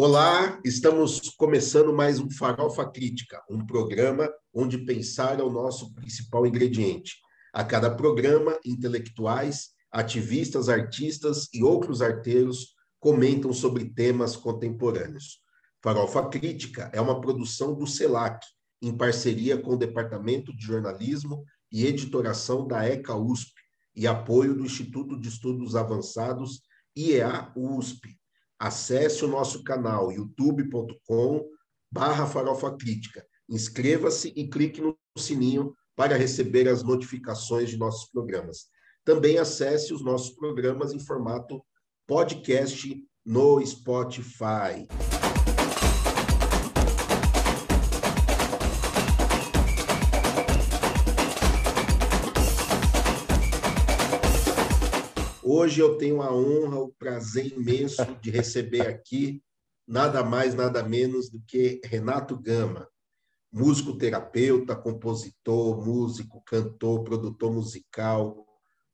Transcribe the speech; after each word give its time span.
Olá, 0.00 0.60
estamos 0.64 1.28
começando 1.30 1.92
mais 1.92 2.20
um 2.20 2.30
Farofa 2.30 2.88
Crítica, 2.88 3.42
um 3.50 3.66
programa 3.66 4.32
onde 4.54 4.78
pensar 4.84 5.40
é 5.40 5.42
o 5.42 5.50
nosso 5.50 5.92
principal 5.92 6.46
ingrediente. 6.46 7.16
A 7.52 7.64
cada 7.64 7.90
programa, 7.90 8.56
intelectuais, 8.64 9.70
ativistas, 9.90 10.68
artistas 10.68 11.48
e 11.52 11.64
outros 11.64 12.00
arteiros 12.00 12.76
comentam 13.00 13.52
sobre 13.52 13.86
temas 13.86 14.36
contemporâneos. 14.36 15.40
Farofa 15.82 16.28
Crítica 16.28 16.88
é 16.94 17.00
uma 17.00 17.20
produção 17.20 17.74
do 17.74 17.84
CELAC, 17.84 18.46
em 18.80 18.96
parceria 18.96 19.58
com 19.60 19.72
o 19.72 19.76
Departamento 19.76 20.56
de 20.56 20.64
Jornalismo 20.64 21.42
e 21.72 21.84
Editoração 21.84 22.68
da 22.68 22.88
ECA 22.88 23.16
USP 23.16 23.52
e 23.96 24.06
apoio 24.06 24.54
do 24.54 24.64
Instituto 24.64 25.20
de 25.20 25.28
Estudos 25.28 25.74
Avançados 25.74 26.60
IEA 26.96 27.50
USP. 27.56 28.16
Acesse 28.58 29.24
o 29.24 29.28
nosso 29.28 29.62
canal 29.62 30.10
youtube.com 30.10 31.48
barra 31.90 32.26
farofa 32.26 32.76
crítica. 32.76 33.24
Inscreva-se 33.48 34.32
e 34.36 34.48
clique 34.48 34.80
no 34.80 34.98
sininho 35.16 35.74
para 35.96 36.16
receber 36.16 36.68
as 36.68 36.82
notificações 36.82 37.70
de 37.70 37.76
nossos 37.76 38.10
programas. 38.10 38.66
Também 39.04 39.38
acesse 39.38 39.94
os 39.94 40.02
nossos 40.02 40.30
programas 40.30 40.92
em 40.92 40.98
formato 40.98 41.64
podcast 42.06 42.94
no 43.24 43.64
Spotify. 43.64 44.86
Hoje 55.50 55.80
eu 55.80 55.96
tenho 55.96 56.20
a 56.20 56.30
honra, 56.30 56.78
o 56.78 56.92
prazer 56.92 57.50
imenso 57.54 58.04
de 58.20 58.30
receber 58.30 58.82
aqui 58.82 59.42
nada 59.86 60.22
mais, 60.22 60.54
nada 60.54 60.82
menos 60.82 61.30
do 61.30 61.40
que 61.40 61.80
Renato 61.86 62.38
Gama, 62.38 62.86
músico 63.50 63.96
terapeuta, 63.96 64.76
compositor, 64.76 65.82
músico, 65.82 66.42
cantor, 66.44 67.02
produtor 67.02 67.50
musical, 67.50 68.46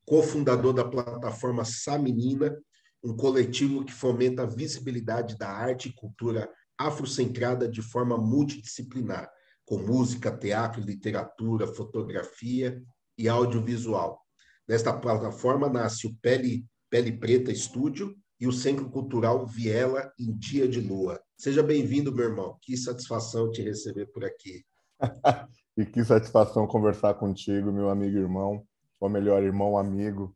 cofundador 0.05 0.71
da 0.71 0.85
plataforma 0.85 1.65
Sa 1.65 1.99
Menina, 1.99 2.57
um 3.03 3.13
coletivo 3.13 3.83
que 3.83 3.91
fomenta 3.91 4.43
a 4.43 4.47
visibilidade 4.47 5.37
da 5.37 5.49
arte 5.49 5.89
e 5.89 5.93
cultura 5.93 6.49
afrocentrada 6.77 7.67
de 7.67 7.81
forma 7.81 8.17
multidisciplinar, 8.17 9.29
com 9.65 9.77
música, 9.77 10.31
teatro, 10.31 10.79
literatura, 10.79 11.67
fotografia 11.67 12.81
e 13.17 13.27
audiovisual. 13.27 14.24
Nesta 14.67 14.91
plataforma 14.91 15.69
nasce 15.69 16.07
o 16.07 16.15
Pele, 16.21 16.65
Pele 16.89 17.11
Preta 17.11 17.51
Estúdio 17.51 18.15
e 18.39 18.47
o 18.47 18.51
Centro 18.51 18.89
Cultural 18.89 19.45
Viela 19.45 20.11
em 20.19 20.35
Dia 20.35 20.67
de 20.67 20.81
Lua. 20.81 21.21
Seja 21.37 21.61
bem-vindo, 21.61 22.13
meu 22.13 22.29
irmão. 22.29 22.57
Que 22.61 22.75
satisfação 22.75 23.51
te 23.51 23.61
receber 23.61 24.07
por 24.07 24.25
aqui. 24.25 24.65
e 25.77 25.85
que 25.85 26.03
satisfação 26.03 26.65
conversar 26.65 27.13
contigo, 27.13 27.71
meu 27.71 27.89
amigo 27.89 28.17
irmão, 28.17 28.65
ou 28.99 29.09
melhor, 29.09 29.43
irmão 29.43 29.77
amigo, 29.77 30.35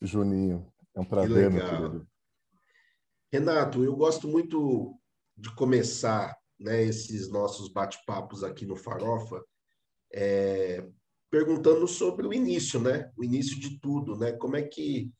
Juninho. 0.00 0.72
É 0.94 1.00
um 1.00 1.04
prazer, 1.04 1.50
meu 1.50 1.68
querido. 1.68 2.06
Renato, 3.32 3.82
eu 3.82 3.96
gosto 3.96 4.28
muito 4.28 4.96
de 5.36 5.52
começar 5.56 6.36
né, 6.60 6.84
esses 6.84 7.28
nossos 7.28 7.68
bate-papos 7.72 8.44
aqui 8.44 8.64
no 8.64 8.76
Farofa, 8.76 9.44
é, 10.12 10.86
perguntando 11.34 11.88
sobre 11.88 12.28
o 12.28 12.32
início, 12.32 12.78
né? 12.78 13.10
O 13.16 13.24
início 13.24 13.58
de 13.58 13.80
tudo, 13.80 14.16
né? 14.16 14.30
Como 14.30 14.54
é 14.54 14.62
que 14.62 15.10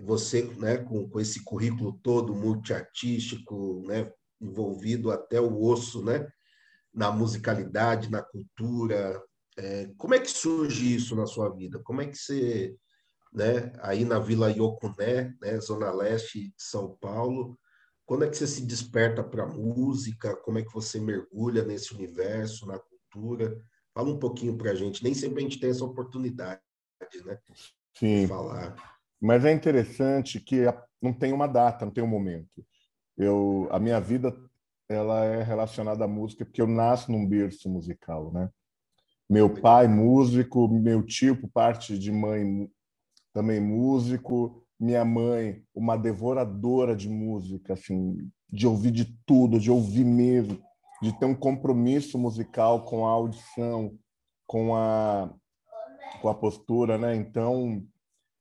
você, 0.00 0.42
né, 0.58 0.78
com, 0.78 1.08
com 1.08 1.20
esse 1.20 1.44
currículo 1.44 1.96
todo 2.02 2.34
multiartístico, 2.34 3.84
né, 3.86 4.10
envolvido 4.40 5.12
até 5.12 5.40
o 5.40 5.62
osso, 5.62 6.04
né, 6.04 6.26
na 6.92 7.12
musicalidade, 7.12 8.10
na 8.10 8.20
cultura, 8.20 9.22
é, 9.56 9.92
como 9.96 10.14
é 10.14 10.18
que 10.18 10.30
surge 10.30 10.96
isso 10.96 11.14
na 11.14 11.26
sua 11.26 11.50
vida? 11.50 11.78
Como 11.84 12.00
é 12.00 12.06
que 12.06 12.16
você, 12.16 12.74
né, 13.32 13.72
aí 13.80 14.04
na 14.04 14.18
Vila 14.18 14.50
Iocuné, 14.50 15.36
né, 15.40 15.60
zona 15.60 15.92
leste 15.92 16.48
de 16.48 16.54
São 16.56 16.96
Paulo, 17.00 17.56
quando 18.04 18.24
é 18.24 18.28
que 18.28 18.36
você 18.36 18.46
se 18.48 18.66
desperta 18.66 19.22
para 19.22 19.44
a 19.44 19.48
música? 19.48 20.34
Como 20.38 20.58
é 20.58 20.62
que 20.62 20.72
você 20.72 20.98
mergulha 20.98 21.62
nesse 21.62 21.94
universo, 21.94 22.66
na 22.66 22.80
cultura? 22.80 23.62
Fala 23.94 24.10
um 24.10 24.18
pouquinho 24.18 24.56
para 24.56 24.70
a 24.70 24.74
gente. 24.74 25.04
Nem 25.04 25.14
sempre 25.14 25.40
a 25.40 25.42
gente 25.42 25.60
tem 25.60 25.70
essa 25.70 25.84
oportunidade, 25.84 26.60
né? 27.24 27.38
Sim. 27.94 28.22
De 28.22 28.26
falar. 28.26 28.74
Mas 29.20 29.44
é 29.44 29.52
interessante 29.52 30.40
que 30.40 30.64
não 31.00 31.12
tem 31.12 31.32
uma 31.32 31.46
data, 31.46 31.84
não 31.84 31.92
tem 31.92 32.02
um 32.02 32.08
momento. 32.08 32.64
Eu, 33.16 33.68
a 33.70 33.78
minha 33.78 34.00
vida 34.00 34.34
ela 34.88 35.24
é 35.24 35.42
relacionada 35.42 36.04
à 36.04 36.08
música 36.08 36.44
porque 36.44 36.60
eu 36.60 36.66
nasço 36.66 37.12
num 37.12 37.26
berço 37.26 37.68
musical, 37.68 38.32
né? 38.32 38.50
Meu 39.28 39.48
pai 39.48 39.86
músico, 39.88 40.68
meu 40.68 41.02
tio 41.02 41.40
por 41.40 41.48
parte 41.50 41.98
de 41.98 42.10
mãe 42.10 42.68
também 43.32 43.60
músico, 43.60 44.62
minha 44.78 45.04
mãe 45.04 45.62
uma 45.74 45.96
devoradora 45.96 46.94
de 46.94 47.08
música, 47.08 47.74
assim, 47.74 48.30
de 48.50 48.66
ouvir 48.66 48.90
de 48.90 49.16
tudo, 49.24 49.58
de 49.58 49.70
ouvir 49.70 50.04
mesmo 50.04 50.62
de 51.02 51.12
ter 51.18 51.26
um 51.26 51.34
compromisso 51.34 52.18
musical 52.18 52.84
com 52.84 53.06
a 53.06 53.10
audição, 53.10 53.98
com 54.46 54.76
a, 54.76 55.28
com 56.20 56.28
a 56.28 56.34
postura, 56.34 56.96
né? 56.96 57.14
Então, 57.16 57.84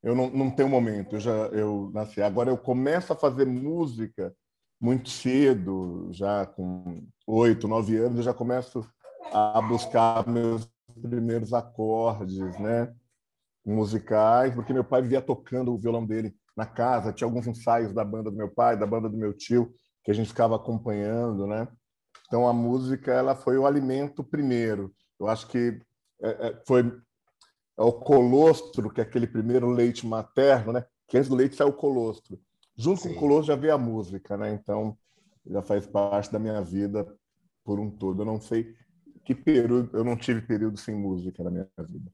eu 0.03 0.15
não, 0.15 0.29
não 0.29 0.51
tenho 0.51 0.69
momento, 0.69 1.15
eu 1.15 1.19
já 1.19 1.31
eu 1.31 1.91
nasci. 1.93 2.21
Agora 2.21 2.49
eu 2.49 2.57
começo 2.57 3.11
a 3.11 3.15
fazer 3.15 3.45
música 3.45 4.33
muito 4.79 5.09
cedo, 5.09 6.07
já 6.11 6.45
com 6.45 7.05
oito, 7.27 7.67
nove 7.67 7.97
anos, 7.97 8.17
eu 8.17 8.23
já 8.23 8.33
começo 8.33 8.87
a 9.31 9.61
buscar 9.61 10.27
meus 10.27 10.69
primeiros 11.01 11.53
acordes, 11.53 12.39
né? 12.59 12.93
musicais, 13.65 14.53
porque 14.53 14.73
meu 14.73 14.83
pai 14.83 15.01
via 15.01 15.21
tocando 15.21 15.73
o 15.73 15.77
violão 15.77 16.05
dele 16.05 16.35
na 16.55 16.65
casa, 16.65 17.13
tinha 17.13 17.27
alguns 17.27 17.47
ensaios 17.47 17.93
da 17.93 18.03
banda 18.03 18.29
do 18.31 18.37
meu 18.37 18.49
pai, 18.49 18.77
da 18.77 18.85
banda 18.85 19.07
do 19.07 19.17
meu 19.17 19.33
tio, 19.33 19.73
que 20.03 20.11
a 20.11 20.13
gente 20.13 20.29
ficava 20.29 20.55
acompanhando, 20.55 21.45
né? 21.47 21.67
Então 22.31 22.47
a 22.47 22.53
música 22.53 23.11
ela 23.11 23.35
foi 23.35 23.57
o 23.57 23.65
alimento 23.65 24.23
primeiro. 24.23 24.95
Eu 25.19 25.27
acho 25.27 25.49
que 25.49 25.77
é, 26.21 26.29
é, 26.29 26.61
foi 26.65 26.79
é 27.77 27.81
o 27.83 27.91
colostro, 27.91 28.89
que 28.89 29.01
é 29.01 29.03
aquele 29.03 29.27
primeiro 29.27 29.69
leite 29.69 30.07
materno, 30.07 30.71
né? 30.71 30.85
Que 31.09 31.17
antes 31.17 31.29
do 31.29 31.35
leite 31.35 31.57
sai 31.57 31.67
o 31.67 31.73
colostro. 31.73 32.39
Junto 32.77 33.01
Sim. 33.01 33.09
com 33.09 33.15
o 33.15 33.19
colostro 33.19 33.47
já 33.47 33.55
veio 33.57 33.73
a 33.73 33.77
música, 33.77 34.37
né? 34.37 34.49
Então 34.53 34.97
já 35.45 35.61
faz 35.61 35.85
parte 35.85 36.31
da 36.31 36.39
minha 36.39 36.61
vida 36.61 37.05
por 37.65 37.81
um 37.81 37.91
todo. 37.91 38.21
Eu 38.21 38.25
não 38.25 38.39
sei 38.39 38.73
que 39.25 39.35
período, 39.35 39.89
eu 39.91 40.05
não 40.05 40.15
tive 40.15 40.41
período 40.41 40.79
sem 40.79 40.95
música 40.95 41.43
na 41.43 41.51
minha 41.51 41.67
vida. 41.79 42.09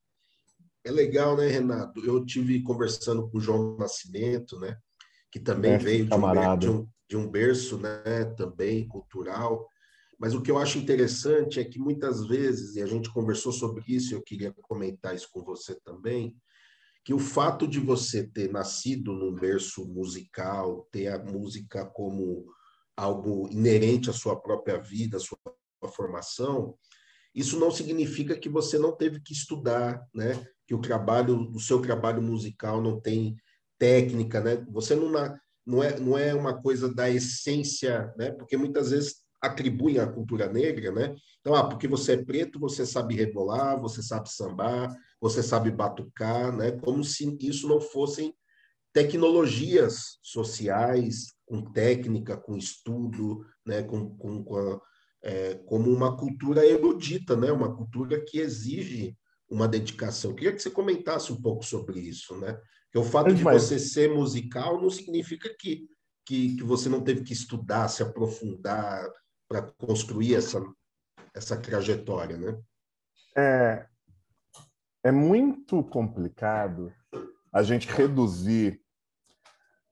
É 0.83 0.89
legal, 0.89 1.37
né, 1.37 1.45
Renato? 1.45 2.03
Eu 2.03 2.25
tive 2.25 2.63
conversando 2.63 3.29
com 3.29 3.37
o 3.37 3.41
João 3.41 3.77
Nascimento, 3.77 4.59
né? 4.59 4.75
Que 5.31 5.39
também 5.39 5.73
é, 5.73 5.77
veio 5.77 6.07
de 6.07 6.15
um, 6.15 6.57
de 6.57 6.69
um, 6.71 6.87
de 7.07 7.17
um 7.17 7.29
berço, 7.29 7.77
né? 7.77 8.25
Também 8.35 8.87
cultural 8.87 9.69
mas 10.19 10.33
o 10.33 10.41
que 10.41 10.49
eu 10.49 10.57
acho 10.57 10.79
interessante 10.79 11.59
é 11.59 11.63
que 11.63 11.77
muitas 11.77 12.27
vezes, 12.27 12.75
e 12.75 12.81
a 12.81 12.87
gente 12.87 13.11
conversou 13.11 13.51
sobre 13.51 13.83
isso, 13.87 14.13
eu 14.13 14.21
queria 14.21 14.53
comentar 14.61 15.15
isso 15.15 15.29
com 15.31 15.43
você 15.43 15.75
também, 15.81 16.35
que 17.05 17.13
o 17.13 17.19
fato 17.19 17.67
de 17.67 17.79
você 17.79 18.27
ter 18.27 18.51
nascido 18.51 19.13
num 19.13 19.33
berço 19.33 19.87
musical, 19.87 20.87
ter 20.91 21.07
a 21.07 21.23
música 21.23 21.85
como 21.85 22.45
algo 22.97 23.47
inerente 23.49 24.09
à 24.09 24.13
sua 24.13 24.35
própria 24.35 24.77
vida, 24.77 25.17
à 25.17 25.19
sua 25.19 25.37
formação, 25.95 26.75
isso 27.33 27.59
não 27.59 27.69
significa 27.69 28.35
que 28.35 28.49
você 28.49 28.79
não 28.79 28.91
teve 28.91 29.21
que 29.21 29.31
estudar, 29.31 30.03
né? 30.13 30.43
Que 30.65 30.73
o 30.73 30.81
trabalho, 30.81 31.51
o 31.51 31.59
seu 31.59 31.79
trabalho 31.79 32.21
musical 32.21 32.81
não 32.81 32.99
tem 32.99 33.37
técnica, 33.77 34.41
né? 34.41 34.65
Você 34.71 34.95
não, 34.95 35.11
não 35.63 35.83
é, 35.83 35.99
não 35.99 36.17
é 36.17 36.33
uma 36.33 36.59
coisa 36.59 36.91
da 36.91 37.07
essência, 37.07 38.11
né? 38.17 38.31
Porque 38.31 38.57
muitas 38.57 38.89
vezes 38.89 39.26
atribuem 39.41 39.99
à 39.99 40.07
cultura 40.07 40.51
negra, 40.51 40.91
né? 40.91 41.15
Então, 41.39 41.55
ah, 41.55 41.67
porque 41.67 41.87
você 41.87 42.13
é 42.13 42.23
preto, 42.23 42.59
você 42.59 42.85
sabe 42.85 43.15
rebolar, 43.15 43.79
você 43.79 44.01
sabe 44.01 44.29
sambar, 44.31 44.95
você 45.21 45.43
sabe 45.43 45.71
batucar, 45.71 46.55
né? 46.55 46.71
Como 46.71 47.03
se 47.03 47.37
isso 47.41 47.67
não 47.67 47.79
fossem 47.79 48.33
tecnologias 48.93 50.17
sociais, 50.21 51.33
com 51.45 51.71
técnica, 51.71 52.35
com 52.35 52.57
estudo, 52.57 53.45
né? 53.65 53.83
Com, 53.83 54.15
com, 54.17 54.43
com 54.43 54.57
a, 54.57 54.81
é, 55.23 55.55
como 55.65 55.91
uma 55.91 56.17
cultura 56.17 56.65
erudita, 56.65 57.35
né? 57.35 57.51
Uma 57.51 57.75
cultura 57.75 58.23
que 58.23 58.39
exige 58.39 59.15
uma 59.49 59.67
dedicação. 59.67 60.31
Eu 60.31 60.35
queria 60.35 60.53
que 60.53 60.61
você 60.61 60.69
comentasse 60.69 61.31
um 61.31 61.41
pouco 61.41 61.63
sobre 61.63 61.99
isso, 61.99 62.35
né? 62.37 62.59
Que 62.91 62.97
o 62.97 63.03
fato 63.03 63.33
de 63.33 63.43
você 63.43 63.79
ser 63.79 64.13
musical 64.13 64.81
não 64.81 64.89
significa 64.89 65.49
que, 65.57 65.87
que, 66.25 66.55
que 66.55 66.63
você 66.63 66.89
não 66.89 67.01
teve 67.01 67.23
que 67.23 67.33
estudar, 67.33 67.87
se 67.87 68.03
aprofundar, 68.03 69.07
para 69.47 69.61
construir 69.61 70.35
essa, 70.35 70.61
essa 71.33 71.57
trajetória, 71.57 72.37
né? 72.37 72.59
É, 73.35 73.87
é 75.03 75.11
muito 75.11 75.83
complicado 75.83 76.91
a 77.53 77.63
gente 77.63 77.87
reduzir 77.87 78.81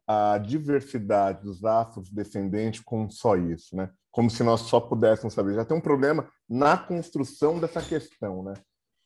a 0.08 0.38
diversidade 0.38 1.44
dos 1.44 1.64
afrodescendentes 1.64 2.82
com 2.82 3.10
só 3.10 3.36
isso, 3.36 3.76
né? 3.76 3.92
Como 4.12 4.30
se 4.30 4.44
nós 4.44 4.62
só 4.62 4.80
pudéssemos 4.80 5.34
saber. 5.34 5.56
Já 5.56 5.66
tem 5.66 5.76
um 5.76 5.82
problema 5.82 6.30
na 6.48 6.78
construção 6.78 7.60
dessa 7.60 7.82
questão, 7.82 8.44
né? 8.44 8.54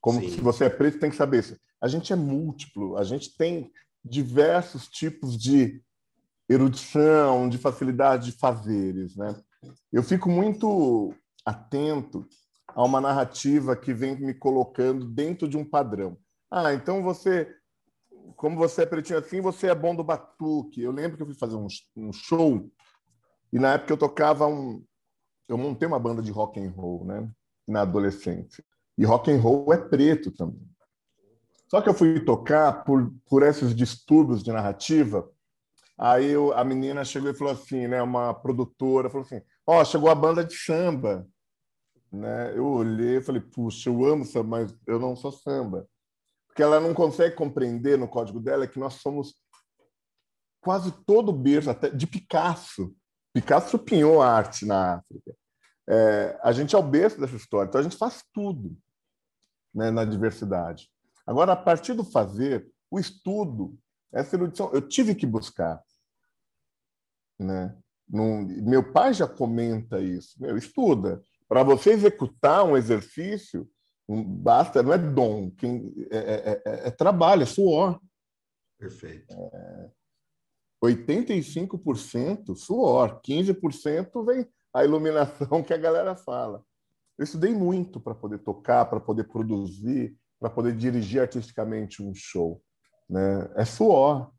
Como 0.02 0.20
Sim. 0.20 0.30
se 0.30 0.42
você 0.42 0.66
é 0.66 0.70
preto 0.70 1.00
tem 1.00 1.10
que 1.10 1.16
saber 1.16 1.40
isso. 1.40 1.58
A 1.82 1.88
gente 1.88 2.12
é 2.12 2.16
múltiplo, 2.16 2.98
a 2.98 3.04
gente 3.04 3.36
tem 3.38 3.72
diversos 4.04 4.88
tipos 4.88 5.38
de 5.38 5.82
erudição, 6.50 7.48
de 7.48 7.58
facilidade 7.58 8.32
de 8.32 8.38
fazeres, 8.38 9.16
né? 9.16 9.36
Eu 9.92 10.04
fico 10.04 10.30
muito 10.30 11.14
atento 11.46 12.26
a 12.68 12.84
uma 12.84 13.02
narrativa 13.02 13.76
que 13.76 13.94
vem 13.94 14.20
me 14.20 14.34
colocando 14.34 15.06
dentro 15.06 15.48
de 15.48 15.58
um 15.58 15.66
padrão. 15.66 16.18
Ah, 16.52 16.74
então 16.74 17.04
você, 17.04 17.54
como 18.36 18.56
você 18.56 18.84
é 18.84 18.86
pretinho 18.86 19.20
assim, 19.20 19.42
você 19.42 19.68
é 19.68 19.76
bom 19.76 19.96
do 19.96 20.04
batuque. 20.04 20.82
Eu 20.82 20.92
lembro 20.92 21.18
que 21.18 21.24
eu 21.24 21.28
fui 21.28 21.36
fazer 21.36 21.56
um, 21.56 21.68
um 21.96 22.14
show 22.14 22.70
e 23.52 23.60
na 23.60 23.74
época 23.74 23.94
eu 23.94 23.98
tocava 23.98 24.48
um, 24.48 24.84
eu 25.48 25.58
montei 25.58 25.88
uma 25.88 26.00
banda 26.00 26.22
de 26.22 26.32
rock 26.32 26.60
and 26.60 26.72
roll, 26.72 27.04
né? 27.06 27.30
Na 27.68 27.82
adolescência. 27.82 28.64
E 28.98 29.06
rock 29.06 29.32
and 29.32 29.40
roll 29.40 29.74
é 29.74 29.78
preto 29.78 30.32
também. 30.32 30.68
Só 31.68 31.82
que 31.82 31.90
eu 31.90 31.94
fui 31.94 32.20
tocar 32.20 32.84
por 32.84 33.12
por 33.28 33.44
esses 33.44 33.76
distúrbios 33.76 34.44
de 34.44 34.52
narrativa. 34.52 35.30
Aí 35.98 36.30
eu, 36.30 36.54
a 36.54 36.64
menina 36.64 37.04
chegou 37.04 37.30
e 37.30 37.34
falou 37.34 37.54
assim, 37.54 37.88
né? 37.88 38.02
Uma 38.02 38.34
produtora 38.34 39.10
falou 39.10 39.26
assim: 39.26 39.42
ó, 39.70 39.86
chegou 39.86 40.10
a 40.10 40.16
banda 40.16 40.44
de 40.44 40.56
samba. 40.56 41.28
Né? 42.12 42.58
Eu 42.58 42.66
olhei 42.66 43.18
e 43.18 43.22
falei, 43.22 43.40
puxa, 43.40 43.88
eu 43.88 44.04
amo 44.04 44.26
samba, 44.26 44.58
mas 44.58 44.76
eu 44.88 45.00
não 45.00 45.16
sou 45.16 45.32
samba. 45.32 45.88
Porque 46.48 46.64
ela 46.64 46.80
não 46.80 46.92
consegue 46.92 47.36
compreender 47.36 47.96
no 47.96 48.08
código 48.08 48.40
dela 48.40 48.68
que 48.68 48.80
nós 48.80 48.96
somos 48.96 49.36
quase 50.60 50.92
todo 51.06 51.32
berço, 51.32 51.70
até 51.70 51.88
de 51.88 52.08
Picasso. 52.08 52.96
Picasso 53.32 53.78
pinhou 53.78 54.24
a 54.24 54.32
arte 54.32 54.66
na 54.66 54.96
África. 54.96 55.36
É, 55.88 56.40
a 56.44 56.52
gente 56.52 56.76
é 56.76 56.78
o 56.78 56.84
berço 56.84 57.20
dessa 57.20 57.36
história, 57.36 57.70
então 57.70 57.80
a 57.80 57.84
gente 57.84 57.96
faz 57.96 58.24
tudo 58.34 58.76
né, 59.74 59.92
na 59.92 60.04
diversidade. 60.04 60.90
Agora, 61.28 61.54
a 61.54 61.56
partir 61.56 61.94
do 61.94 62.04
fazer, 62.04 62.68
o 62.90 63.00
estudo, 63.00 63.78
essa 64.12 64.36
erudição, 64.36 64.72
eu 64.74 64.82
tive 64.82 65.14
que 65.14 65.28
buscar. 65.28 65.80
Né? 67.40 67.78
Num, 68.10 68.44
meu 68.64 68.92
pai 68.92 69.14
já 69.14 69.28
comenta 69.28 70.00
isso. 70.00 70.42
Meu, 70.42 70.58
estuda. 70.58 71.22
Para 71.48 71.64
você 71.64 71.92
executar 71.92 72.66
um 72.66 72.76
exercício, 72.76 73.70
um, 74.08 74.24
basta, 74.24 74.82
não 74.82 74.92
é 74.92 74.98
dom, 74.98 75.52
quem, 75.52 75.94
é, 76.10 76.18
é, 76.18 76.62
é, 76.66 76.88
é 76.88 76.92
trabalho, 76.92 77.44
é 77.44 77.46
suor. 77.46 78.00
Perfeito. 78.78 79.32
É, 79.32 79.90
85% 80.84 82.56
suor, 82.56 83.22
15% 83.22 84.26
vem 84.26 84.48
a 84.74 84.84
iluminação 84.84 85.62
que 85.64 85.74
a 85.74 85.78
galera 85.78 86.16
fala. 86.16 86.64
Eu 87.18 87.24
estudei 87.24 87.54
muito 87.54 88.00
para 88.00 88.16
poder 88.16 88.40
tocar, 88.40 88.86
para 88.86 89.00
poder 89.00 89.26
produzir, 89.26 90.16
para 90.40 90.50
poder 90.50 90.76
dirigir 90.76 91.22
artisticamente 91.22 92.02
um 92.02 92.14
show. 92.16 92.64
Né? 93.10 93.52
É 93.56 93.66
suor, 93.66 94.22
né? 94.22 94.32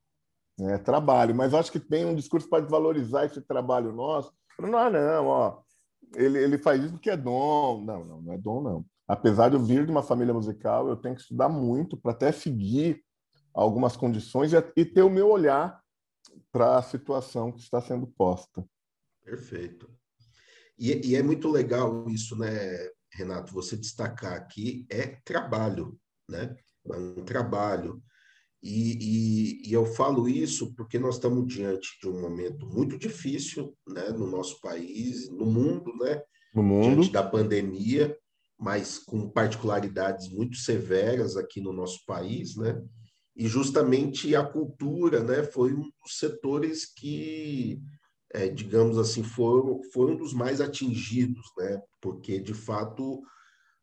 É 0.69 0.79
trabalho, 0.79 1.35
mas 1.35 1.55
acho 1.55 1.71
que 1.73 1.81
tem 1.81 2.05
um 2.05 2.15
discurso 2.15 2.49
para 2.49 2.61
desvalorizar 2.63 3.25
esse 3.25 3.41
trabalho 3.41 3.93
nosso. 3.93 4.33
Não, 4.59 4.91
não, 4.91 5.27
ó, 5.27 5.63
ele, 6.15 6.39
ele 6.39 6.59
faz 6.59 6.83
isso 6.83 6.93
porque 6.93 7.11
é 7.11 7.17
dom. 7.17 7.85
Não, 7.85 8.05
não, 8.05 8.23
não 8.23 8.33
é 8.33 8.39
dom, 8.39 8.63
não. 8.63 8.87
Apesar 9.07 9.49
de 9.49 9.57
eu 9.57 9.63
vir 9.63 9.85
de 9.85 9.91
uma 9.91 10.03
família 10.03 10.35
musical, 10.35 10.89
eu 10.89 10.97
tenho 10.97 11.15
que 11.15 11.23
estudar 11.23 11.49
muito 11.49 11.97
para 11.97 12.13
até 12.13 12.31
seguir 12.31 13.03
algumas 13.53 13.97
condições 13.97 14.53
e, 14.53 14.57
e 14.77 14.85
ter 14.85 15.03
o 15.03 15.11
meu 15.11 15.29
olhar 15.29 15.81
para 16.53 16.79
a 16.79 16.83
situação 16.83 17.53
que 17.53 17.61
está 17.61 17.81
sendo 17.81 18.07
posta. 18.07 18.65
Perfeito. 19.25 19.91
E, 20.79 21.11
e, 21.11 21.17
é 21.17 21.23
muito 21.23 21.49
legal 21.49 22.09
isso, 22.09 22.37
né, 22.37 22.89
Renato? 23.13 23.53
Você 23.53 23.77
destacar 23.77 24.33
aqui 24.35 24.87
é 24.89 25.19
trabalho, 25.25 25.99
né? 26.29 26.57
É 26.87 26.97
um 26.97 27.25
trabalho. 27.25 28.03
E, 28.63 29.63
e, 29.63 29.71
e, 29.71 29.73
eu 29.73 29.87
falo 29.87 30.29
isso 30.29 30.75
porque 30.75 30.99
nós 30.99 31.15
estamos 31.15 31.47
diante 31.47 31.99
de 32.01 32.09
um 32.09 32.21
momento 32.21 32.67
muito 32.67 32.99
difícil 32.99 33.75
né, 33.89 34.11
no 34.11 34.27
nosso 34.27 34.61
país, 34.61 35.31
no 35.31 35.47
mundo, 35.47 35.97
né? 35.99 36.23
No 36.55 36.63
mundo. 36.63 36.97
Diante 36.97 37.13
da 37.13 37.23
pandemia, 37.23 38.15
mas 38.59 38.99
com 38.99 39.31
particularidades 39.31 40.29
muito 40.29 40.59
severas 40.59 41.39
aqui 41.39 41.61
no 41.61 41.73
nosso 41.73 42.05
país, 42.05 42.55
né? 42.57 42.83
E 43.35 43.49
justamente 43.49 44.37
a 44.37 44.45
cultura 44.45 45.25
né, 45.25 45.43
foi 45.43 45.73
um 45.73 45.85
dos 45.85 46.19
setores 46.19 46.85
que, 46.85 47.81
é, 48.35 48.49
digamos 48.49 48.99
assim, 48.99 49.23
foram, 49.23 49.81
foram 49.95 50.13
um 50.13 50.19
dos 50.19 50.35
mais 50.35 50.61
atingidos, 50.61 51.47
né? 51.57 51.81
Porque, 51.99 52.39
de 52.39 52.53
fato, 52.53 53.23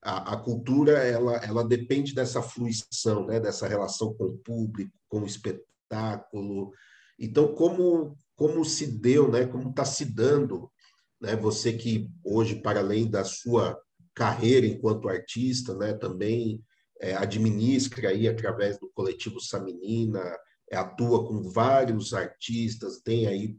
a, 0.07 0.35
a, 0.35 0.37
cultura 0.37 0.99
ela, 0.99 1.35
ela 1.43 1.67
depende 1.67 2.15
dessa 2.15 2.41
fruição, 2.41 3.27
né? 3.27 3.41
dessa 3.41 3.67
relação 3.67 4.13
com 4.13 4.23
o 4.23 4.37
público, 4.37 4.93
com 5.09 5.19
o 5.19 5.25
espetáculo. 5.25 6.71
Então, 7.19 7.53
como, 7.53 8.17
como 8.33 8.63
se 8.63 8.87
deu, 8.87 9.29
né? 9.29 9.45
como 9.45 9.69
está 9.69 9.83
se 9.83 10.05
dando, 10.05 10.71
né? 11.19 11.35
você 11.35 11.73
que 11.73 12.09
hoje, 12.23 12.61
para 12.61 12.79
além 12.79 13.09
da 13.09 13.25
sua 13.25 13.77
carreira 14.15 14.65
enquanto 14.65 15.09
artista, 15.09 15.75
né? 15.75 15.93
também 15.93 16.63
é, 17.01 17.13
administra 17.13 18.07
aí 18.07 18.29
através 18.29 18.79
do 18.79 18.89
coletivo 18.93 19.41
Saminina, 19.41 20.23
é, 20.71 20.77
atua 20.77 21.27
com 21.27 21.43
vários 21.49 22.13
artistas, 22.13 23.01
tem 23.01 23.27
aí 23.27 23.57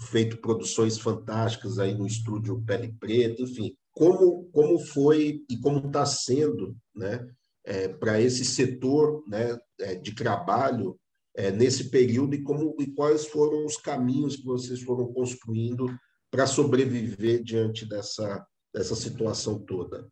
feito 0.00 0.38
produções 0.38 0.98
fantásticas 0.98 1.78
aí 1.78 1.94
no 1.94 2.06
estúdio 2.06 2.62
Pele 2.64 2.96
Preta, 2.98 3.42
enfim, 3.42 3.76
como, 3.92 4.44
como 4.52 4.78
foi 4.78 5.44
e 5.48 5.58
como 5.58 5.86
está 5.86 6.04
sendo 6.06 6.76
né, 6.94 7.28
é, 7.64 7.88
para 7.88 8.20
esse 8.20 8.44
setor 8.44 9.22
né, 9.28 9.58
é, 9.80 9.94
de 9.94 10.14
trabalho 10.14 10.98
é, 11.34 11.50
nesse 11.50 11.90
período 11.90 12.34
e, 12.34 12.42
como, 12.42 12.74
e 12.78 12.86
quais 12.92 13.26
foram 13.26 13.64
os 13.64 13.76
caminhos 13.76 14.36
que 14.36 14.44
vocês 14.44 14.82
foram 14.82 15.12
construindo 15.12 15.86
para 16.30 16.46
sobreviver 16.46 17.42
diante 17.42 17.86
dessa, 17.86 18.44
dessa 18.72 18.94
situação 18.94 19.58
toda? 19.58 20.08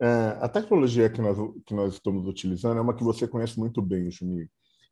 É, 0.00 0.38
a 0.40 0.48
tecnologia 0.48 1.08
que 1.08 1.20
nós, 1.20 1.38
que 1.64 1.74
nós 1.74 1.94
estamos 1.94 2.26
utilizando 2.26 2.78
é 2.78 2.80
uma 2.80 2.94
que 2.94 3.04
você 3.04 3.26
conhece 3.28 3.58
muito 3.58 3.80
bem, 3.80 4.10
Juninho. 4.10 4.48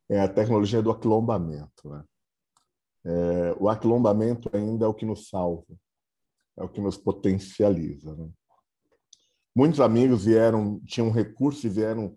É 0.09 0.21
a 0.21 0.29
tecnologia 0.29 0.83
do 0.83 0.91
aquilombamento. 0.91 1.89
Né? 1.89 2.05
É, 3.05 3.57
o 3.59 3.69
aquilombamento 3.69 4.51
ainda 4.55 4.85
é 4.85 4.89
o 4.89 4.95
que 4.95 5.07
nos 5.07 5.29
salva 5.29 5.65
é 6.57 6.63
o 6.63 6.69
que 6.69 6.81
nos 6.81 6.97
potencializa. 6.97 8.15
Né? 8.15 8.29
Muitos 9.55 9.81
amigos 9.81 10.25
vieram, 10.25 10.81
tinham 10.87 11.11
recurso 11.11 11.67
e 11.67 11.71
vieram 11.71 12.17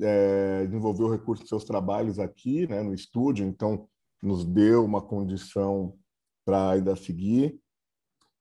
é, 0.00 0.64
desenvolver 0.66 1.04
o 1.04 1.10
recurso 1.10 1.42
de 1.42 1.48
seus 1.48 1.64
trabalhos 1.64 2.18
aqui, 2.18 2.66
né, 2.66 2.82
no 2.82 2.94
estúdio, 2.94 3.46
então 3.46 3.88
nos 4.22 4.44
deu 4.44 4.84
uma 4.84 5.02
condição 5.02 5.96
para 6.44 6.70
ainda 6.70 6.96
seguir. 6.96 7.60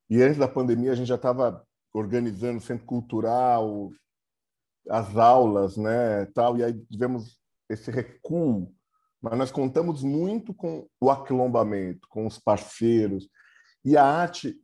E 0.10 0.22
antes 0.22 0.38
da 0.38 0.48
pandemia 0.48 0.92
a 0.92 0.96
gente 0.96 1.08
já 1.08 1.16
estava 1.16 1.66
organizando 1.94 2.58
o 2.58 2.62
centro 2.62 2.86
cultural, 2.86 3.92
as 4.90 5.16
aulas, 5.16 5.78
né, 5.78 6.26
tal, 6.34 6.58
e 6.58 6.64
aí 6.64 6.74
tivemos 6.86 7.40
esse 7.70 7.92
recuo, 7.92 8.74
mas 9.22 9.38
nós 9.38 9.52
contamos 9.52 10.04
muito 10.04 10.54
com 10.54 10.88
o 11.00 11.12
aquilombamento, 11.12 12.08
com 12.10 12.26
os 12.26 12.40
parceiros, 12.40 13.30
e 13.84 13.96
a 13.96 14.04
arte 14.04 14.60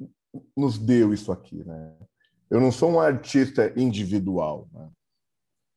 nos 0.56 0.77
deu 0.77 1.13
isso 1.13 1.32
aqui, 1.32 1.63
né? 1.63 1.96
Eu 2.50 2.62
não 2.62 2.72
sou 2.72 2.91
um 2.91 3.00
artista 3.00 3.74
individual, 3.75 4.67
né? 4.72 4.89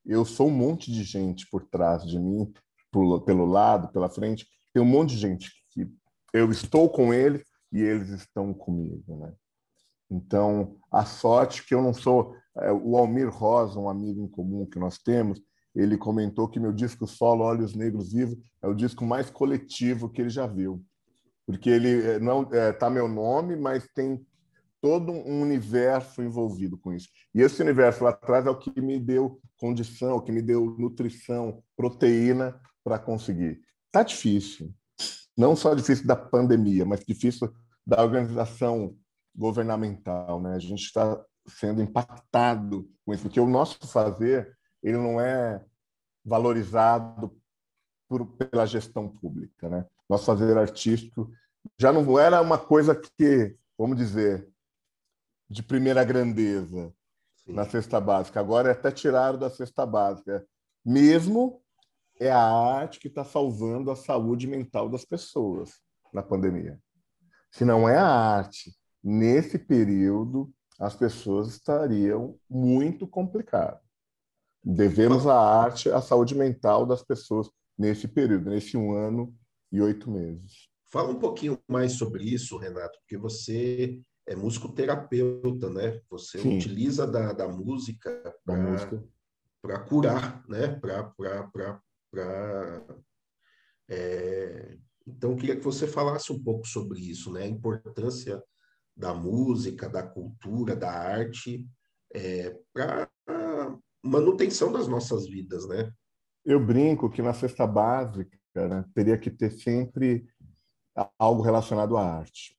Eu 0.05 0.25
sou 0.25 0.49
um 0.49 0.53
monte 0.53 0.91
de 0.91 1.03
gente 1.05 1.47
por 1.51 1.67
trás 1.67 2.05
de 2.05 2.19
mim, 2.19 2.53
por, 2.91 3.23
pelo 3.23 3.45
lado, 3.45 3.93
pela 3.93 4.09
frente. 4.09 4.47
Tem 4.73 4.83
um 4.83 4.87
monte 4.87 5.11
de 5.11 5.19
gente 5.19 5.51
que 5.71 5.89
eu 6.33 6.51
estou 6.51 6.89
com 6.89 7.13
eles 7.13 7.45
e 7.73 7.81
eles 7.81 8.09
estão 8.11 8.55
comigo, 8.55 9.17
né? 9.19 9.33
Então, 10.11 10.77
a 10.91 11.05
sorte 11.05 11.65
que 11.65 11.75
eu 11.75 11.83
não 11.83 11.95
sou. 11.95 12.35
É, 12.59 12.73
o 12.73 12.97
Almir 12.97 13.31
Rosa, 13.31 13.79
um 13.79 13.89
amigo 13.89 14.21
em 14.21 14.29
comum 14.29 14.67
que 14.67 14.79
nós 14.79 14.99
temos, 14.99 15.41
ele 15.75 15.97
comentou 15.97 16.49
que 16.49 16.59
meu 16.59 16.73
disco 16.73 17.07
solo 17.07 17.45
Olhos 17.45 17.75
Negros 17.75 18.13
Vivos 18.13 18.37
é 18.61 18.67
o 18.67 18.75
disco 18.75 19.05
mais 19.05 19.31
coletivo 19.31 20.09
que 20.11 20.21
ele 20.21 20.31
já 20.31 20.47
viu. 20.47 20.85
Porque 21.47 21.71
ele 21.71 22.03
é, 22.03 22.19
não 22.19 22.43
é, 22.53 22.73
tá 22.73 22.91
meu 22.91 23.09
nome, 23.09 23.55
mas 23.55 23.89
tem 23.95 24.25
todo 24.81 25.13
um 25.13 25.43
universo 25.43 26.23
envolvido 26.23 26.79
com 26.79 26.93
isso. 26.93 27.09
E 27.35 27.41
esse 27.41 27.61
universo 27.63 28.05
lá 28.05 28.11
atrás 28.11 28.47
é 28.47 28.51
o 28.51 28.59
que 28.59 28.81
me 28.81 28.99
deu 28.99 29.41
condição, 29.59 30.17
o 30.17 30.23
que 30.23 30.33
me 30.33 30.41
deu 30.41 30.77
nutrição, 30.79 31.63
proteína 31.77 32.61
para 32.83 32.99
conseguir. 32.99 33.61
Tá 33.93 34.03
difícil. 34.03 34.73
Não 35.37 35.55
só 35.55 35.75
difícil 35.75 36.07
da 36.07 36.17
pandemia, 36.17 36.85
mas 36.85 37.05
difícil 37.05 37.53
da 37.87 38.03
organização 38.03 38.97
governamental, 39.35 40.41
né? 40.41 40.55
A 40.55 40.59
gente 40.59 40.85
está 40.85 41.23
sendo 41.47 41.83
impactado 41.83 42.89
com 43.05 43.13
isso, 43.13 43.23
porque 43.25 43.41
o 43.41 43.47
nosso 43.47 43.87
fazer 43.87 44.57
ele 44.83 44.97
não 44.97 45.21
é 45.21 45.65
valorizado 46.25 47.37
por, 48.09 48.27
pela 48.27 48.67
gestão 48.67 49.09
pública, 49.09 49.69
né? 49.69 49.87
nosso 50.09 50.25
fazer 50.25 50.59
artístico 50.59 51.31
já 51.79 51.93
não 51.93 52.19
era 52.19 52.41
uma 52.41 52.59
coisa 52.59 52.95
que, 52.95 53.57
vamos 53.79 53.97
dizer, 53.97 54.49
de 55.51 55.63
primeira 55.65 56.05
grandeza 56.05 56.95
Sim. 57.45 57.53
na 57.53 57.65
cesta 57.65 58.01
básica. 58.01 58.39
Agora 58.39 58.69
é 58.69 58.73
até 58.73 58.93
tirado 58.93 59.37
da 59.37 59.51
cesta 59.51 59.85
básica. 59.85 60.47
Mesmo 60.85 61.61
é 62.21 62.31
a 62.31 62.41
arte 62.41 63.01
que 63.01 63.09
está 63.09 63.25
salvando 63.25 63.91
a 63.91 63.97
saúde 63.97 64.47
mental 64.47 64.89
das 64.89 65.05
pessoas 65.05 65.81
na 66.13 66.23
pandemia. 66.23 66.79
Se 67.51 67.65
não 67.65 67.89
é 67.89 67.97
a 67.97 68.07
arte, 68.07 68.73
nesse 69.03 69.59
período, 69.59 70.53
as 70.79 70.95
pessoas 70.95 71.49
estariam 71.49 72.39
muito 72.49 73.07
complicadas. 73.09 73.81
Devemos 74.63 75.27
a 75.27 75.37
arte 75.37 75.91
à 75.91 76.01
saúde 76.01 76.35
mental 76.35 76.87
das 76.87 77.03
pessoas 77.03 77.51
nesse 77.77 78.07
período, 78.07 78.51
nesse 78.51 78.77
um 78.77 78.93
ano 78.93 79.35
e 79.73 79.81
oito 79.81 80.11
meses. 80.11 80.69
Fala 80.93 81.11
um 81.11 81.19
pouquinho 81.19 81.59
mais 81.69 81.93
sobre 81.93 82.25
isso, 82.25 82.57
Renato, 82.57 82.99
porque 83.01 83.17
você 83.17 84.01
é 84.27 84.37
musicoterapeuta, 84.37 85.69
né? 85.71 86.01
Você 86.11 86.39
Sim. 86.39 86.57
utiliza 86.57 87.07
da, 87.07 87.33
da 87.33 87.49
música 87.49 88.35
para 89.63 89.79
curar, 89.81 90.45
né? 90.49 90.69
Para 90.79 91.83
é... 93.89 94.79
Então, 95.07 95.33
eu 95.33 95.37
queria 95.37 95.57
que 95.57 95.65
você 95.65 95.87
falasse 95.87 96.33
um 96.33 96.43
pouco 96.43 96.67
sobre 96.67 97.01
isso, 97.01 97.33
né? 97.33 97.43
A 97.43 97.49
importância 97.49 98.43
da 98.97 99.15
música, 99.15 99.89
da 99.89 100.03
cultura, 100.03 100.77
da 100.77 100.91
arte 100.91 101.67
é, 102.15 102.57
para 102.73 103.09
manutenção 104.03 104.73
das 104.73 104.87
nossas 104.89 105.27
vidas, 105.27 105.67
né? 105.67 105.93
Eu 106.45 106.65
brinco 106.65 107.11
que 107.11 107.23
na 107.23 107.35
cesta 107.35 107.67
básica 107.67 108.39
né, 108.55 108.85
teria 108.95 109.19
que 109.19 109.31
ter 109.31 109.51
sempre 109.51 110.27
algo 111.19 111.43
relacionado 111.43 111.97
à 111.97 112.05
arte. 112.05 112.59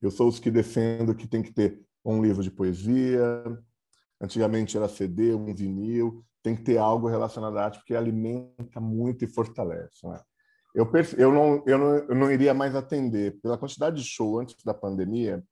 Eu 0.00 0.10
sou 0.10 0.28
os 0.28 0.38
que 0.38 0.50
defendo 0.50 1.14
que 1.14 1.28
tem 1.28 1.42
que 1.42 1.52
ter 1.52 1.80
um 2.04 2.22
livro 2.22 2.42
de 2.42 2.50
poesia, 2.50 3.22
antigamente 4.20 4.76
era 4.76 4.88
CD, 4.88 5.34
um 5.34 5.54
vinil, 5.54 6.24
tem 6.42 6.56
que 6.56 6.62
ter 6.62 6.78
algo 6.78 7.08
relacionado 7.08 7.58
à 7.58 7.64
arte, 7.64 7.78
porque 7.78 7.94
alimenta 7.94 8.80
muito 8.80 9.24
e 9.24 9.28
fortalece. 9.28 10.06
Né? 10.06 10.20
Eu, 10.74 10.90
eu, 11.18 11.32
não, 11.32 11.62
eu, 11.66 11.78
não, 11.78 11.94
eu 11.96 12.14
não 12.14 12.30
iria 12.30 12.54
mais 12.54 12.74
atender. 12.74 13.38
Pela 13.40 13.58
quantidade 13.58 13.96
de 13.96 14.08
show 14.08 14.38
antes 14.38 14.56
da 14.64 14.72
pandemia, 14.72 15.42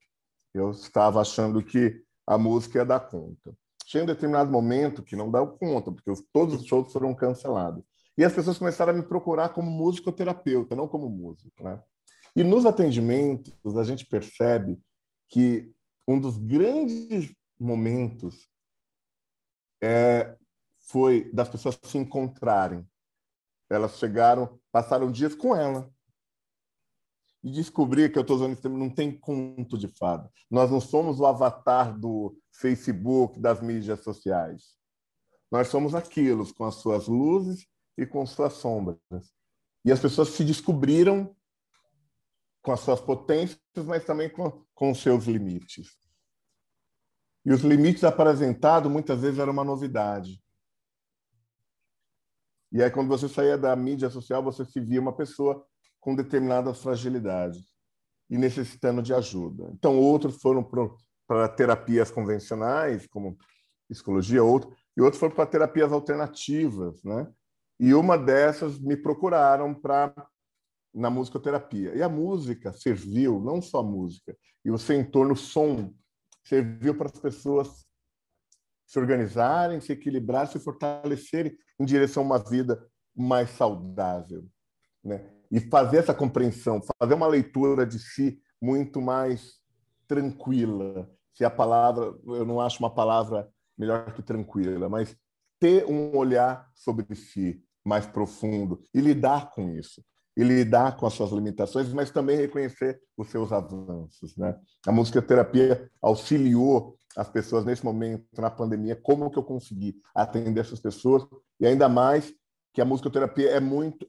eu 0.55 0.71
estava 0.71 1.21
achando 1.21 1.63
que 1.63 2.03
a 2.27 2.39
música 2.39 2.79
ia 2.79 2.85
dar 2.85 3.01
conta. 3.01 3.55
Tinha 3.87 4.03
um 4.03 4.07
determinado 4.07 4.51
momento 4.51 5.03
que 5.03 5.17
não 5.17 5.31
deu 5.31 5.47
conta, 5.47 5.91
porque 5.91 6.13
todos 6.33 6.55
os 6.55 6.67
shows 6.67 6.93
foram 6.93 7.15
cancelados. 7.15 7.83
E 8.17 8.25
as 8.25 8.33
pessoas 8.33 8.59
começaram 8.59 8.93
a 8.93 8.97
me 8.97 9.03
procurar 9.03 9.51
como 9.51 9.71
musicoterapeuta, 9.71 10.77
não 10.77 10.89
como 10.89 11.09
músico. 11.09 11.63
Né? 11.63 11.81
E 12.35 12.45
nos 12.45 12.67
atendimentos, 12.67 13.77
a 13.77 13.85
gente 13.85 14.07
percebe 14.07 14.81
que 15.29 15.73
um 16.07 16.19
dos 16.21 16.39
grandes 16.39 17.35
momentos 17.59 18.49
é, 19.83 20.37
foi 20.79 21.31
das 21.33 21.49
pessoas 21.49 21.79
se 21.83 21.99
encontrarem. 21.99 22.87
Elas 23.71 23.99
chegaram, 23.99 24.59
passaram 24.73 25.11
dias 25.13 25.35
com 25.35 25.55
ela, 25.55 25.93
e 27.43 27.51
descobrir 27.51 28.11
que 28.11 28.19
eu 28.19 28.23
estou 28.23 28.37
usando 28.37 28.53
esse 28.53 28.63
termo, 28.63 28.77
não 28.77 28.91
tem 28.91 29.17
conto 29.17 29.79
de 29.79 29.89
fada. 29.89 30.31
Nós 30.51 30.71
não 30.71 30.81
somos 30.81 31.21
o 31.21 31.27
avatar 31.27 31.97
do 31.99 32.37
Facebook, 32.53 33.39
das 33.39 33.61
mídias 33.61 34.03
sociais. 34.03 34.77
Nós 35.51 35.69
somos 35.69 35.95
aquilo, 35.95 36.53
com 36.55 36.65
as 36.65 36.77
suas 36.77 37.07
luzes 37.07 37.67
e 37.97 38.05
com 38.05 38.27
suas 38.27 38.55
sombras. 38.55 38.99
E 39.85 39.93
as 39.93 40.01
pessoas 40.01 40.31
se 40.31 40.45
descobriram 40.45 41.35
com 42.69 42.73
as 42.73 42.81
suas 42.81 43.01
potências, 43.01 43.59
mas 43.87 44.05
também 44.05 44.29
com, 44.29 44.63
com 44.75 44.91
os 44.91 45.01
seus 45.01 45.25
limites. 45.25 45.97
E 47.47 47.51
os 47.51 47.63
limites 47.63 48.05
apresentados 48.05 48.93
muitas 48.93 49.23
vezes 49.23 49.39
eram 49.39 49.55
uma 49.55 49.65
novidade. 49.65 50.39
E 52.71 52.83
aí, 52.83 52.91
quando 52.91 53.09
você 53.09 53.27
saía 53.27 53.57
da 53.57 53.75
mídia 53.75 54.11
social, 54.11 54.43
você 54.43 54.67
se 54.67 54.81
via 54.81 55.01
uma 55.01 55.17
pessoa 55.17 55.67
com 55.99 56.15
determinadas 56.15 56.83
fragilidades 56.83 57.65
e 58.29 58.37
necessitando 58.37 59.01
de 59.01 59.15
ajuda. 59.15 59.71
Então, 59.73 59.99
outros 59.99 60.37
foram 60.37 60.63
para 61.27 61.49
terapias 61.49 62.11
convencionais, 62.11 63.07
como 63.07 63.39
psicologia, 63.89 64.45
outro, 64.45 64.77
e 64.95 65.01
outros 65.01 65.19
foram 65.19 65.35
para 65.35 65.47
terapias 65.47 65.91
alternativas, 65.91 67.03
né? 67.03 67.33
E 67.81 67.95
uma 67.95 68.19
dessas 68.19 68.79
me 68.79 68.95
procuraram 68.95 69.75
para 69.75 70.13
na 70.95 71.11
musicoterapia. 71.11 71.95
E 71.95 72.03
a 72.03 72.09
música 72.09 72.73
serviu, 72.73 73.41
não 73.41 73.61
só 73.61 73.81
a 73.81 73.83
música, 73.83 74.37
e 74.65 74.71
o 74.71 74.79
seu 74.79 74.99
entorno, 74.99 75.33
o 75.33 75.37
som, 75.37 75.93
serviu 76.45 76.97
para 76.97 77.07
as 77.07 77.19
pessoas 77.19 77.87
se 78.87 78.99
organizarem, 78.99 79.81
se 79.81 79.93
equilibrarem, 79.93 80.51
se 80.51 80.59
fortalecerem 80.59 81.57
em 81.79 81.85
direção 81.85 82.23
a 82.23 82.27
uma 82.27 82.39
vida 82.39 82.83
mais 83.15 83.51
saudável. 83.51 84.47
Né? 85.05 85.39
e 85.51 85.61
fazer 85.61 85.99
essa 85.99 86.15
compreensão, 86.15 86.81
fazer 86.99 87.15
uma 87.15 87.27
leitura 87.27 87.87
de 87.87 87.99
si 87.99 88.41
muito 88.61 89.01
mais 89.01 89.55
tranquila. 90.07 91.11
Se 91.33 91.45
a 91.45 91.51
palavra, 91.51 92.15
eu 92.27 92.45
não 92.45 92.61
acho 92.61 92.79
uma 92.81 92.95
palavra 92.95 93.49
melhor 93.77 94.13
que 94.13 94.23
tranquila, 94.23 94.89
mas 94.89 95.17
ter 95.59 95.87
um 95.87 96.17
olhar 96.17 96.69
sobre 96.75 97.15
si 97.15 97.63
mais 97.85 98.07
profundo 98.07 98.83
e 98.93 99.01
lidar 99.01 99.51
com 99.51 99.71
isso, 99.71 100.05
e 100.39 100.45
lidar 100.45 100.97
com 100.97 101.05
as 101.05 101.15
suas 101.15 101.33
limitações, 101.33 101.93
mas 101.93 102.13
também 102.13 102.37
reconhecer 102.37 103.01
os 103.17 103.29
seus 103.29 103.51
avanços, 103.51 104.37
né? 104.37 104.57
A 104.87 104.93
musicoterapia 104.93 105.91
auxiliou 106.01 106.97
as 107.17 107.29
pessoas 107.29 107.65
nesse 107.65 107.85
momento 107.85 108.25
na 108.41 108.49
pandemia, 108.49 108.95
como 108.95 109.31
que 109.31 109.39
eu 109.39 109.43
consegui 109.43 109.97
atender 110.15 110.61
essas 110.61 110.79
pessoas 110.79 111.27
e 111.59 111.67
ainda 111.67 111.89
mais 111.89 112.33
que 112.73 112.81
a 112.81 112.85
musicoterapia 112.85 113.51
é 113.51 113.59
muito 113.59 114.07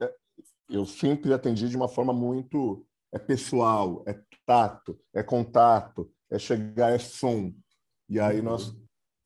eu 0.68 0.86
sempre 0.86 1.34
atendi 1.34 1.68
de 1.68 1.76
uma 1.76 1.88
forma 1.88 2.12
muito 2.12 2.86
é 3.12 3.18
pessoal, 3.18 4.04
é 4.06 4.16
tato, 4.46 4.96
é 5.12 5.20
contato, 5.20 6.08
é 6.30 6.38
chegar, 6.38 6.92
é 6.92 6.98
som. 6.98 7.52
E 8.08 8.20
aí 8.20 8.40
nós 8.40 8.72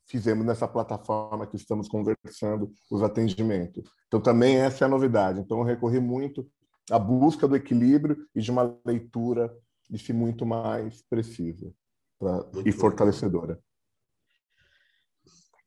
fizemos 0.07 0.43
nessa 0.43 0.67
plataforma 0.67 1.45
que 1.45 1.55
estamos 1.55 1.87
conversando 1.87 2.71
os 2.91 3.03
atendimentos. 3.03 3.87
Então 4.07 4.19
também 4.19 4.57
essa 4.57 4.83
é 4.83 4.87
a 4.87 4.89
novidade. 4.89 5.39
Então 5.39 5.59
eu 5.59 5.63
recorri 5.63 5.99
muito 5.99 6.47
à 6.89 6.99
busca 6.99 7.47
do 7.47 7.55
equilíbrio 7.55 8.27
e 8.35 8.41
de 8.41 8.51
uma 8.51 8.77
leitura 8.85 9.55
de 9.89 9.99
si 9.99 10.13
muito 10.13 10.45
mais 10.45 11.01
precisa 11.03 11.73
pra, 12.19 12.49
e 12.65 12.71
fortalecedora. 12.71 13.59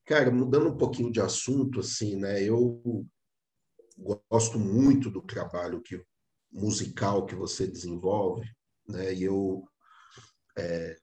Cara, 0.05 0.31
mudando 0.31 0.71
um 0.71 0.77
pouquinho 0.77 1.13
de 1.13 1.21
assunto, 1.21 1.81
assim, 1.81 2.17
né? 2.17 2.43
Eu 2.43 3.07
gosto 4.31 4.59
muito 4.59 5.11
do 5.11 5.21
trabalho 5.21 5.83
que 5.83 6.03
musical 6.51 7.27
que 7.27 7.35
você 7.35 7.67
desenvolve, 7.67 8.49
né? 8.89 9.13
E 9.13 9.25
eu 9.25 9.69
é, 10.57 10.97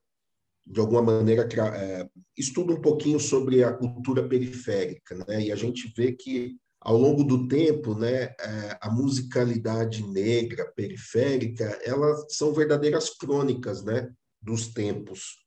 de 0.65 0.79
alguma 0.79 1.01
maneira 1.01 1.47
é, 1.75 2.09
estudo 2.35 2.73
um 2.73 2.81
pouquinho 2.81 3.19
sobre 3.19 3.63
a 3.63 3.71
cultura 3.71 4.27
periférica, 4.27 5.15
né? 5.27 5.43
E 5.43 5.51
a 5.51 5.55
gente 5.55 5.93
vê 5.95 6.11
que 6.11 6.57
ao 6.85 6.95
longo 6.95 7.23
do 7.23 7.47
tempo, 7.47 7.95
né, 7.95 8.35
é, 8.39 8.77
a 8.79 8.91
musicalidade 8.91 10.05
negra 10.07 10.71
periférica, 10.75 11.79
elas 11.83 12.27
são 12.29 12.53
verdadeiras 12.53 13.09
crônicas, 13.09 13.83
né, 13.83 14.07
dos 14.39 14.67
tempos. 14.67 15.43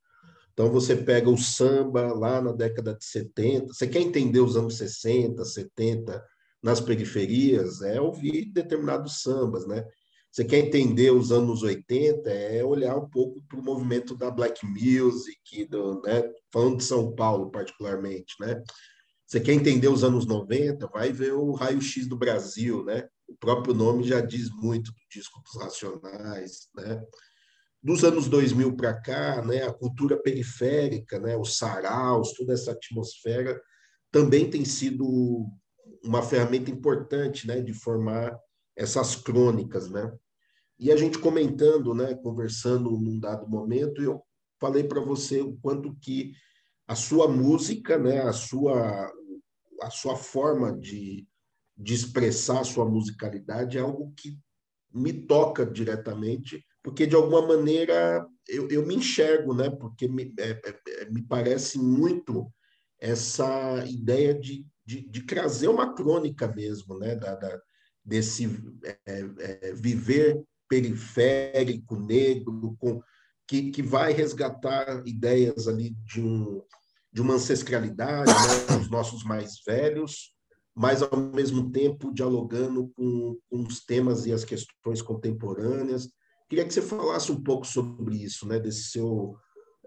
Então 0.53 0.69
você 0.73 0.97
pega 0.97 1.31
o 1.31 1.39
samba 1.39 2.13
lá 2.13 2.43
na 2.43 2.51
década 2.51 2.93
de 2.93 3.05
70, 3.05 3.73
você 3.73 3.87
quer 3.87 4.01
entender 4.01 4.41
os 4.41 4.57
anos 4.57 4.77
60, 4.79 5.45
70, 5.45 6.25
nas 6.61 6.81
periferias 6.81 7.83
é 7.83 8.01
ouvir 8.01 8.47
determinados 8.47 9.23
sambas, 9.23 9.65
né? 9.65 9.87
Você 10.33 10.45
quer 10.45 10.59
entender 10.59 11.13
os 11.13 11.31
anos 11.31 11.63
80, 11.63 12.29
é 12.29 12.65
olhar 12.65 12.97
um 12.97 13.09
pouco 13.09 13.41
para 13.49 13.61
o 13.61 13.63
movimento 13.63 14.17
da 14.17 14.29
black 14.29 14.67
music, 14.67 15.65
do, 15.67 16.03
né? 16.03 16.29
falando 16.53 16.79
de 16.79 16.85
São 16.85 17.15
Paulo 17.15 17.49
particularmente, 17.53 18.35
né? 18.41 18.61
Você 19.29 19.41
quer 19.41 19.53
entender 19.53 19.89
os 19.89 20.03
anos 20.03 20.25
90, 20.25 20.87
vai 20.87 21.13
ver 21.13 21.35
o 21.35 21.53
Raio-X 21.53 22.07
do 22.07 22.17
Brasil, 22.17 22.83
né? 22.83 23.07
O 23.29 23.37
próprio 23.37 23.75
nome 23.75 24.03
já 24.03 24.23
diz 24.23 24.49
muito 24.49 24.91
do 24.91 25.01
disco 25.13 25.43
dos 25.43 25.63
Racionais, 25.63 26.69
né? 26.75 27.05
Dos 27.83 28.05
anos 28.05 28.27
2000 28.27 28.75
para 28.75 28.99
cá, 28.99 29.45
né, 29.45 29.65
a 29.65 29.73
cultura 29.73 30.17
periférica, 30.17 31.21
né, 31.21 31.37
os 31.37 31.59
saraus, 31.59 32.33
toda 32.33 32.55
essa 32.55 32.73
atmosfera 32.73 33.61
também 34.11 34.49
tem 34.49 34.65
sido 34.65 35.47
uma 36.03 36.23
ferramenta 36.23 36.71
importante, 36.71 37.47
né, 37.47 37.61
de 37.61 37.75
formar 37.75 38.35
essas 38.75 39.15
crônicas, 39.15 39.91
né? 39.91 40.11
E 40.79 40.91
a 40.91 40.97
gente 40.97 41.19
comentando, 41.19 41.95
né, 41.95 42.15
conversando 42.15 42.91
num 42.93 43.21
dado 43.21 43.47
momento, 43.47 44.03
eu 44.03 44.23
falei 44.59 44.85
para 44.85 45.03
você 45.03 45.43
o 45.43 45.55
quanto 45.59 45.95
que 46.01 46.33
a 46.89 46.95
sua 46.95 47.29
música, 47.29 47.99
né, 47.99 48.23
a 48.23 48.33
sua 48.33 49.13
a 49.83 49.91
sua 49.91 50.17
forma 50.17 50.77
de, 50.77 51.27
de 51.77 51.95
expressar 51.95 52.61
a 52.61 52.65
sua 52.65 52.85
musicalidade 52.85 53.79
é 53.79 53.81
algo 53.81 54.13
que 54.17 54.39
me 54.93 55.13
toca 55.13 55.67
diretamente, 55.67 56.65
porque 56.83 57.07
de 57.07 57.15
alguma 57.15 57.47
maneira 57.47 58.27
eu, 58.49 58.69
eu 58.71 58.87
me 58.87 58.97
enxergo, 58.97 59.55
né? 59.55 59.69
Porque 59.69 60.09
me, 60.09 60.35
é, 60.39 60.51
é, 60.51 61.03
é 61.03 61.11
me 61.11 61.23
parece 61.23 61.79
muito 61.79 62.51
essa 62.99 63.85
ideia 63.87 64.35
de, 64.35 64.67
de, 64.85 65.09
de, 65.09 65.23
trazer 65.23 65.69
uma 65.69 65.95
crônica 65.95 66.49
mesmo, 66.49 66.99
né? 66.99 67.15
Da, 67.15 67.35
da 67.35 67.61
desse 68.05 68.47
é, 69.07 69.25
é, 69.39 69.75
viver 69.75 70.43
periférico, 70.67 72.01
negro, 72.01 72.77
com, 72.79 73.03
que, 73.47 73.71
que 73.71 73.83
vai 73.83 74.13
resgatar 74.13 75.03
ideias 75.07 75.69
ali 75.69 75.91
de, 75.91 76.21
um, 76.21 76.63
de 77.19 77.23
uma 77.23 77.35
ancestralidade, 77.35 78.31
né? 78.31 78.77
os 78.81 78.89
nossos 78.89 79.25
mais 79.25 79.61
velhos, 79.67 80.33
mas 80.73 81.03
ao 81.03 81.17
mesmo 81.17 81.69
tempo 81.73 82.15
dialogando 82.15 82.93
com, 82.95 83.37
com, 83.51 83.63
os 83.65 83.85
temas 83.85 84.25
e 84.25 84.33
as 84.33 84.45
questões 84.45 85.03
contemporâneas. 85.03 86.09
Queria 86.49 86.65
que 86.65 86.73
você 86.73 86.81
falasse 86.81 87.33
um 87.33 87.43
pouco 87.43 87.67
sobre 87.67 88.23
isso, 88.23 88.47
né, 88.47 88.61
desse 88.61 88.85
seu. 88.91 89.37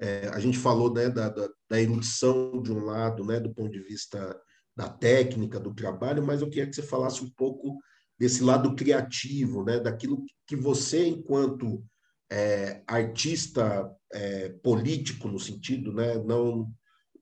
É, 0.01 0.27
a 0.27 0.39
gente 0.41 0.57
falou 0.57 0.93
né, 0.93 1.09
da, 1.09 1.29
da, 1.29 1.47
da, 1.69 1.81
erudição 1.81 2.61
de 2.61 2.73
um 2.73 2.83
lado, 2.83 3.23
né, 3.23 3.39
do 3.39 3.53
ponto 3.53 3.71
de 3.71 3.79
vista 3.79 4.37
da 4.75 4.89
técnica, 4.89 5.57
do 5.57 5.73
trabalho, 5.73 6.21
mas 6.21 6.41
eu 6.41 6.49
queria 6.49 6.67
que 6.67 6.75
você 6.75 6.83
falasse 6.83 7.23
um 7.23 7.29
pouco 7.29 7.79
desse 8.19 8.43
lado 8.43 8.75
criativo, 8.75 9.63
né, 9.63 9.79
daquilo 9.79 10.21
que 10.45 10.57
você, 10.57 11.07
enquanto 11.07 11.81
é, 12.29 12.83
artista 12.85 13.89
é, 14.11 14.49
político, 14.61 15.29
no 15.29 15.39
sentido, 15.39 15.93
né, 15.93 16.21
não 16.25 16.69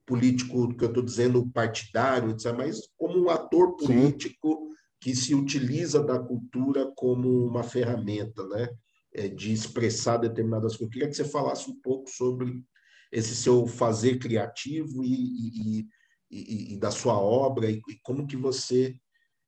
político 0.10 0.76
que 0.76 0.84
eu 0.84 0.88
estou 0.88 1.04
dizendo 1.04 1.48
partidário, 1.52 2.32
etc., 2.32 2.52
mas 2.58 2.90
como 2.98 3.24
um 3.24 3.30
ator 3.30 3.76
político 3.78 4.50
Sim. 4.50 4.76
que 5.00 5.16
se 5.16 5.36
utiliza 5.36 6.04
da 6.04 6.18
cultura 6.18 6.92
como 6.96 7.46
uma 7.46 7.62
ferramenta, 7.62 8.44
né? 8.48 8.68
É, 9.14 9.28
de 9.28 9.52
expressar 9.52 10.18
determinadas 10.18 10.76
coisas. 10.76 10.82
Eu 10.82 10.90
queria 10.90 11.08
que 11.08 11.16
você 11.16 11.26
falasse 11.26 11.70
um 11.70 11.80
pouco 11.82 12.10
sobre 12.10 12.64
esse 13.12 13.36
seu 13.36 13.66
fazer 13.66 14.20
criativo 14.20 15.04
e, 15.04 15.80
e, 15.80 15.88
e, 16.30 16.74
e 16.74 16.78
da 16.78 16.92
sua 16.92 17.20
obra 17.20 17.70
e, 17.72 17.82
como 18.04 18.28
que 18.28 18.38
você 18.38 18.96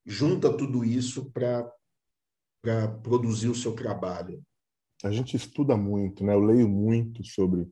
junta 0.04 0.56
tudo 0.56 0.84
isso 0.84 1.32
para 1.32 1.72
produzir 3.04 3.50
o 3.50 3.56
seu 3.56 3.74
trabalho. 3.74 4.42
A 5.04 5.12
gente 5.12 5.36
estuda 5.36 5.78
muito, 5.78 6.24
né? 6.24 6.34
Eu 6.34 6.42
leio 6.42 6.68
muito 6.68 7.24
sobre 7.24 7.68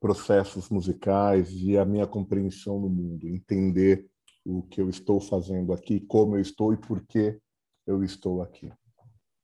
processos 0.00 0.70
musicais 0.70 1.50
e 1.52 1.76
a 1.76 1.84
minha 1.84 2.06
compreensão 2.06 2.80
no 2.80 2.88
mundo, 2.88 3.28
entender 3.28 4.08
o 4.44 4.62
que 4.62 4.80
eu 4.80 4.88
estou 4.88 5.20
fazendo 5.20 5.72
aqui, 5.72 6.00
como 6.00 6.36
eu 6.36 6.40
estou 6.40 6.72
e 6.72 6.76
por 6.76 7.06
que 7.06 7.38
eu 7.86 8.02
estou 8.02 8.42
aqui. 8.42 8.72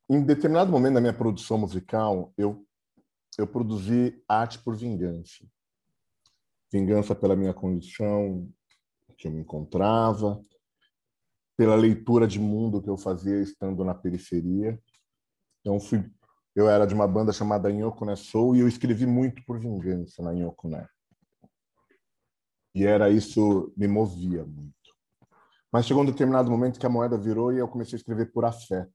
Em 0.09 0.23
determinado 0.23 0.71
momento 0.71 0.95
da 0.95 1.01
minha 1.01 1.13
produção 1.13 1.57
musical, 1.57 2.33
eu 2.37 2.65
eu 3.37 3.45
produzi 3.45 4.19
arte 4.27 4.57
por 4.59 4.75
vingança. 4.75 5.45
Vingança 6.71 7.13
pela 7.13 7.35
minha 7.35 7.53
condição 7.53 8.51
que 9.15 9.27
eu 9.27 9.31
me 9.31 9.41
encontrava, 9.41 10.43
pela 11.55 11.75
leitura 11.75 12.27
de 12.27 12.39
mundo 12.39 12.81
que 12.81 12.89
eu 12.89 12.97
fazia 12.97 13.39
estando 13.41 13.83
na 13.83 13.93
periferia. 13.93 14.81
Então 15.59 15.79
fui 15.79 16.03
eu 16.57 16.67
era 16.67 16.87
de 16.87 16.93
uma 16.95 17.07
banda 17.07 17.31
chamada 17.31 17.69
Inhokuné 17.69 18.15
Soul 18.15 18.55
e 18.55 18.61
eu 18.61 18.67
escrevi 18.67 19.05
muito 19.05 19.45
por 19.45 19.59
vingança 19.59 20.23
na 20.23 20.33
Inhokuné. 20.33 20.89
E 22.73 22.83
era 22.83 23.11
isso, 23.11 23.71
me 23.77 23.87
movia 23.87 24.43
muito. 24.43 24.73
Mas 25.71 25.85
chegou 25.85 26.01
um 26.01 26.05
determinado 26.07 26.49
momento 26.49 26.79
que 26.79 26.85
a 26.87 26.89
moeda 26.89 27.15
virou 27.15 27.53
e 27.53 27.59
eu 27.59 27.67
comecei 27.67 27.95
a 27.95 27.99
escrever 27.99 28.31
por 28.31 28.43
afeto. 28.43 28.91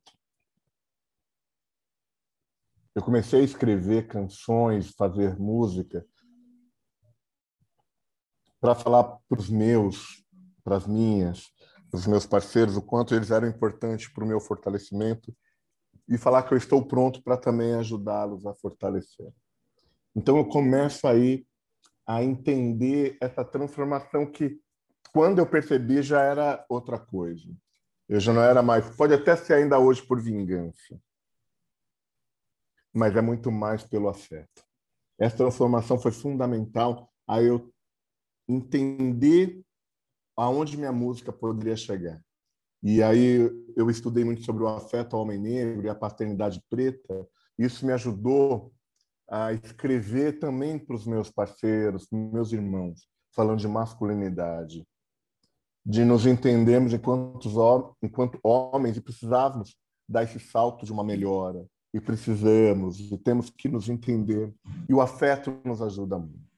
Eu 2.96 3.02
comecei 3.04 3.42
a 3.42 3.44
escrever 3.44 4.08
canções, 4.08 4.90
fazer 4.96 5.38
música 5.38 6.04
para 8.60 8.74
falar 8.74 9.04
para 9.28 9.38
os 9.38 9.48
meus, 9.48 10.24
para 10.64 10.78
as 10.78 10.86
minhas, 10.88 11.52
para 11.88 11.98
os 11.98 12.08
meus 12.08 12.26
parceiros, 12.26 12.76
o 12.76 12.82
quanto 12.82 13.14
eles 13.14 13.30
eram 13.30 13.46
importantes 13.46 14.12
para 14.12 14.24
o 14.24 14.26
meu 14.26 14.40
fortalecimento 14.40 15.32
e 16.08 16.18
falar 16.18 16.42
que 16.42 16.52
eu 16.52 16.58
estou 16.58 16.84
pronto 16.84 17.22
para 17.22 17.36
também 17.36 17.74
ajudá-los 17.74 18.44
a 18.46 18.54
fortalecer. 18.54 19.32
Então 20.14 20.36
eu 20.36 20.44
começo 20.44 21.06
aí 21.06 21.46
a 22.06 22.22
entender 22.22 23.16
essa 23.20 23.44
transformação 23.44 24.30
que 24.30 24.60
quando 25.12 25.38
eu 25.38 25.46
percebi 25.46 26.02
já 26.02 26.22
era 26.22 26.64
outra 26.68 26.98
coisa. 26.98 27.48
Eu 28.08 28.20
já 28.20 28.32
não 28.32 28.42
era 28.42 28.62
mais, 28.62 28.88
pode 28.96 29.14
até 29.14 29.36
ser 29.36 29.54
ainda 29.54 29.78
hoje 29.78 30.02
por 30.02 30.20
vingança, 30.20 31.00
mas 32.92 33.16
é 33.16 33.20
muito 33.20 33.50
mais 33.50 33.84
pelo 33.84 34.08
afeto. 34.08 34.62
Essa 35.18 35.36
transformação 35.38 35.98
foi 35.98 36.12
fundamental 36.12 37.10
a 37.26 37.40
eu 37.40 37.72
entender 38.48 39.64
aonde 40.36 40.76
minha 40.76 40.92
música 40.92 41.32
poderia 41.32 41.76
chegar. 41.76 42.20
E 42.82 43.02
aí 43.02 43.48
eu 43.76 43.88
estudei 43.88 44.24
muito 44.24 44.42
sobre 44.42 44.64
o 44.64 44.68
afeto 44.68 45.14
ao 45.14 45.22
homem 45.22 45.38
negro 45.38 45.86
e 45.86 45.88
a 45.88 45.94
paternidade 45.94 46.62
preta. 46.68 47.26
Isso 47.58 47.86
me 47.86 47.92
ajudou 47.92 48.72
a 49.28 49.52
escrever 49.52 50.38
também 50.38 50.78
para 50.78 50.96
os 50.96 51.06
meus 51.06 51.30
parceiros, 51.30 52.08
meus 52.10 52.52
irmãos, 52.52 53.06
falando 53.30 53.60
de 53.60 53.68
masculinidade, 53.68 54.86
de 55.86 56.04
nos 56.04 56.26
entendermos 56.26 56.92
enquanto, 56.92 57.96
enquanto 58.02 58.40
homens 58.42 58.96
e 58.96 59.00
precisávamos 59.00 59.76
dar 60.08 60.24
esse 60.24 60.40
salto 60.40 60.84
de 60.84 60.92
uma 60.92 61.04
melhora 61.04 61.64
e 61.94 62.00
precisamos 62.00 62.98
e 62.98 63.16
temos 63.18 63.48
que 63.50 63.68
nos 63.68 63.88
entender 63.88 64.52
e 64.88 64.94
o 64.94 65.00
afeto 65.00 65.60
nos 65.64 65.80
ajuda 65.80 66.18
muito. 66.18 66.52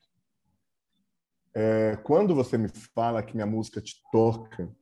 É, 1.53 1.97
quando 2.03 2.35
você 2.35 2.59
me 2.59 2.69
fala 2.95 3.23
que 3.23 3.35
minha 3.35 3.47
música 3.47 3.81
te 3.81 4.03
toca, 4.11 4.75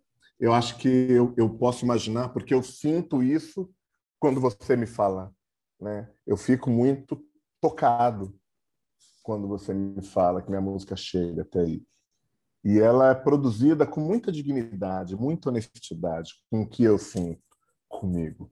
eu 0.42 0.52
acho 0.52 0.76
que 0.76 0.88
eu, 0.88 1.32
eu 1.36 1.48
posso 1.48 1.84
imaginar, 1.84 2.30
porque 2.30 2.52
eu 2.52 2.64
sinto 2.64 3.22
isso 3.22 3.72
quando 4.18 4.40
você 4.40 4.74
me 4.74 4.86
fala. 4.86 5.32
Né? 5.80 6.10
Eu 6.26 6.36
fico 6.36 6.68
muito 6.68 7.24
tocado 7.60 8.36
quando 9.22 9.46
você 9.46 9.72
me 9.72 10.02
fala 10.02 10.42
que 10.42 10.50
minha 10.50 10.60
música 10.60 10.96
chega 10.96 11.42
até 11.42 11.60
aí. 11.60 11.86
E 12.64 12.80
ela 12.80 13.10
é 13.10 13.14
produzida 13.14 13.86
com 13.86 14.00
muita 14.00 14.32
dignidade, 14.32 15.14
muita 15.14 15.48
honestidade 15.48 16.32
com 16.50 16.62
o 16.62 16.68
que 16.68 16.82
eu 16.82 16.98
sinto 16.98 17.40
comigo. 17.88 18.50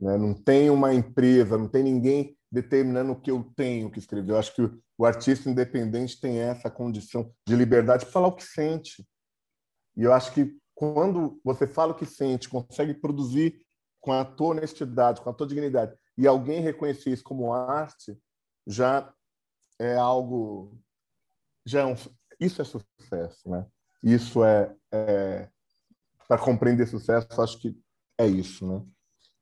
Né? 0.00 0.18
Não 0.18 0.34
tem 0.34 0.70
uma 0.70 0.92
empresa, 0.92 1.56
não 1.56 1.68
tem 1.68 1.84
ninguém 1.84 2.36
determinando 2.50 3.12
o 3.12 3.20
que 3.20 3.30
eu 3.30 3.44
tenho 3.54 3.92
que 3.92 4.00
escrever. 4.00 4.32
Eu 4.32 4.38
acho 4.38 4.56
que 4.56 4.62
o 4.98 5.06
artista 5.06 5.48
independente 5.48 6.20
tem 6.20 6.40
essa 6.40 6.68
condição 6.68 7.32
de 7.46 7.54
liberdade 7.54 8.06
para 8.06 8.12
falar 8.12 8.26
o 8.26 8.34
que 8.34 8.42
sente. 8.42 9.06
E 9.96 10.02
eu 10.02 10.12
acho 10.12 10.32
que 10.32 10.60
quando 10.82 11.40
você 11.44 11.64
fala 11.64 11.92
o 11.92 11.94
que 11.94 12.04
sente, 12.04 12.48
consegue 12.48 12.92
produzir 12.92 13.64
com 14.00 14.10
a 14.10 14.24
tua 14.24 14.48
honestidade, 14.48 15.20
com 15.20 15.30
a 15.30 15.32
tua 15.32 15.46
dignidade, 15.46 15.94
e 16.18 16.26
alguém 16.26 16.60
reconhecer 16.60 17.10
isso 17.10 17.22
como 17.22 17.52
arte, 17.52 18.18
já 18.66 19.14
é 19.78 19.94
algo, 19.94 20.76
já 21.64 21.82
é 21.82 21.84
um, 21.84 21.94
isso 22.40 22.60
é 22.60 22.64
sucesso, 22.64 23.48
né? 23.48 23.64
Isso 24.02 24.42
é, 24.42 24.74
é 24.90 25.48
para 26.26 26.36
compreender 26.36 26.88
sucesso, 26.88 27.40
acho 27.40 27.60
que 27.60 27.78
é 28.18 28.26
isso, 28.26 28.66
né? 28.66 28.84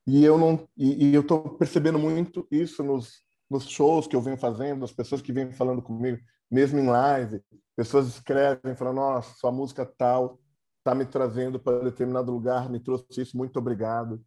E 0.07 0.23
eu 0.23 0.37
não, 0.37 0.69
e, 0.77 1.07
e 1.07 1.15
eu 1.15 1.23
estou 1.23 1.57
percebendo 1.57 1.99
muito 1.99 2.47
isso 2.51 2.83
nos, 2.83 3.23
nos 3.49 3.67
shows 3.67 4.07
que 4.07 4.15
eu 4.15 4.21
venho 4.21 4.37
fazendo, 4.37 4.85
as 4.85 4.93
pessoas 4.93 5.23
que 5.23 5.33
vêm 5.33 5.51
falando 5.53 5.81
comigo, 5.81 6.21
mesmo 6.51 6.79
em 6.79 6.87
live, 6.87 7.43
pessoas 7.75 8.09
escrevem 8.09 8.77
falando, 8.77 8.97
nossa, 8.97 9.39
sua 9.39 9.51
música 9.51 9.87
tal 9.87 10.39
está 10.81 10.95
me 10.95 11.05
trazendo 11.05 11.61
para 11.61 11.85
determinado 11.85 12.33
lugar, 12.33 12.69
me 12.69 12.81
trouxe 12.81 13.21
isso, 13.21 13.37
muito 13.37 13.59
obrigado. 13.59 14.23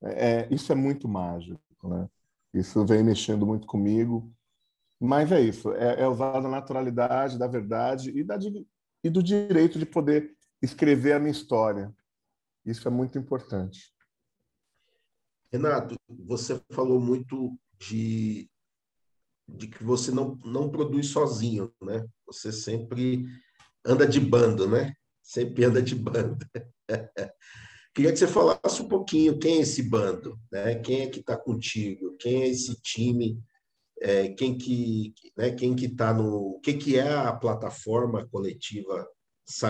É, 0.00 0.30
é, 0.30 0.54
isso 0.54 0.72
é 0.72 0.74
muito 0.74 1.08
mágico, 1.08 1.88
né? 1.88 2.08
Isso 2.54 2.84
vem 2.86 3.02
mexendo 3.02 3.44
muito 3.44 3.66
comigo. 3.66 4.32
Mas 5.00 5.30
é 5.30 5.40
isso, 5.40 5.72
é, 5.74 6.00
é 6.00 6.08
usar 6.08 6.36
a 6.36 6.48
naturalidade, 6.48 7.38
da 7.38 7.46
verdade 7.46 8.10
e, 8.10 8.24
da, 8.24 8.36
e 9.04 9.10
do 9.10 9.22
direito 9.22 9.78
de 9.78 9.86
poder 9.86 10.34
escrever 10.60 11.12
a 11.12 11.18
minha 11.20 11.30
história. 11.30 11.94
Isso 12.64 12.86
é 12.88 12.90
muito 12.90 13.16
importante. 13.16 13.92
Renato, 15.52 15.94
você 16.08 16.60
falou 16.70 17.00
muito 17.00 17.56
de, 17.78 18.50
de 19.48 19.68
que 19.68 19.82
você 19.82 20.10
não, 20.10 20.36
não 20.44 20.68
produz 20.68 21.08
sozinho, 21.08 21.72
né? 21.80 22.06
Você 22.26 22.52
sempre 22.52 23.24
anda 23.84 24.06
de 24.06 24.20
bando, 24.20 24.68
né? 24.68 24.92
Sempre 25.30 25.64
anda 25.64 25.82
de 25.82 25.94
banda. 25.94 26.48
Queria 27.94 28.12
que 28.12 28.18
você 28.18 28.26
falasse 28.26 28.80
um 28.80 28.88
pouquinho 28.88 29.38
quem 29.38 29.58
é 29.58 29.60
esse 29.62 29.82
bando, 29.82 30.38
né? 30.52 30.76
Quem 30.76 31.02
é 31.02 31.06
que 31.08 31.20
está 31.20 31.36
contigo? 31.36 32.16
Quem 32.18 32.42
é 32.42 32.48
esse 32.48 32.80
time? 32.80 33.40
É, 34.00 34.28
quem 34.28 34.56
que, 34.56 35.12
né? 35.36 35.50
Quem 35.50 35.74
que 35.74 35.86
está 35.86 36.14
no? 36.14 36.56
O 36.56 36.60
que 36.60 36.74
que 36.74 36.96
é 36.96 37.12
a 37.12 37.32
plataforma 37.32 38.26
coletiva 38.28 39.08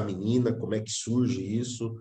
Menina? 0.05 0.53
Como 0.53 0.75
é 0.75 0.81
que 0.81 0.91
surge 0.91 1.41
isso? 1.41 1.95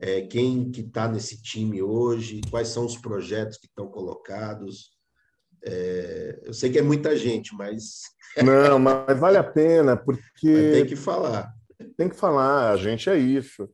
é, 0.00 0.22
quem 0.22 0.70
que 0.70 0.80
está 0.80 1.08
nesse 1.08 1.42
time 1.42 1.82
hoje, 1.82 2.40
quais 2.50 2.68
são 2.68 2.84
os 2.84 2.96
projetos 2.96 3.58
que 3.58 3.66
estão 3.66 3.88
colocados. 3.88 4.90
É, 5.64 6.40
eu 6.44 6.54
sei 6.54 6.70
que 6.70 6.78
é 6.78 6.82
muita 6.82 7.16
gente, 7.16 7.54
mas. 7.54 8.02
Não, 8.44 8.78
mas 8.78 9.18
vale 9.18 9.36
a 9.36 9.44
pena, 9.44 9.96
porque. 9.96 10.22
Mas 10.46 10.72
tem 10.72 10.86
que 10.86 10.96
falar. 10.96 11.52
Tem 11.96 12.08
que 12.08 12.16
falar, 12.16 12.72
a 12.72 12.76
gente 12.76 13.08
é 13.08 13.16
isso. 13.16 13.68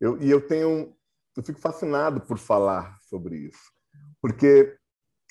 Eu, 0.00 0.20
e 0.22 0.30
eu 0.30 0.46
tenho. 0.46 0.96
Eu 1.36 1.42
fico 1.42 1.60
fascinado 1.60 2.20
por 2.20 2.38
falar 2.38 2.98
sobre 3.02 3.36
isso. 3.36 3.72
Porque 4.20 4.76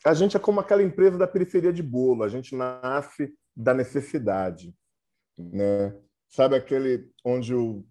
a 0.06 0.14
gente 0.14 0.38
é 0.38 0.40
como 0.40 0.60
aquela 0.60 0.84
empresa 0.84 1.18
da 1.18 1.28
periferia 1.28 1.74
de 1.74 1.84
bolo, 1.84 2.24
a 2.24 2.30
gente 2.30 2.56
nasce 2.56 3.34
da 3.56 3.74
necessidade. 3.74 4.74
Né? 5.38 5.96
Sabe 6.30 6.56
aquele 6.56 7.10
onde 7.26 7.54
o, 7.54 7.86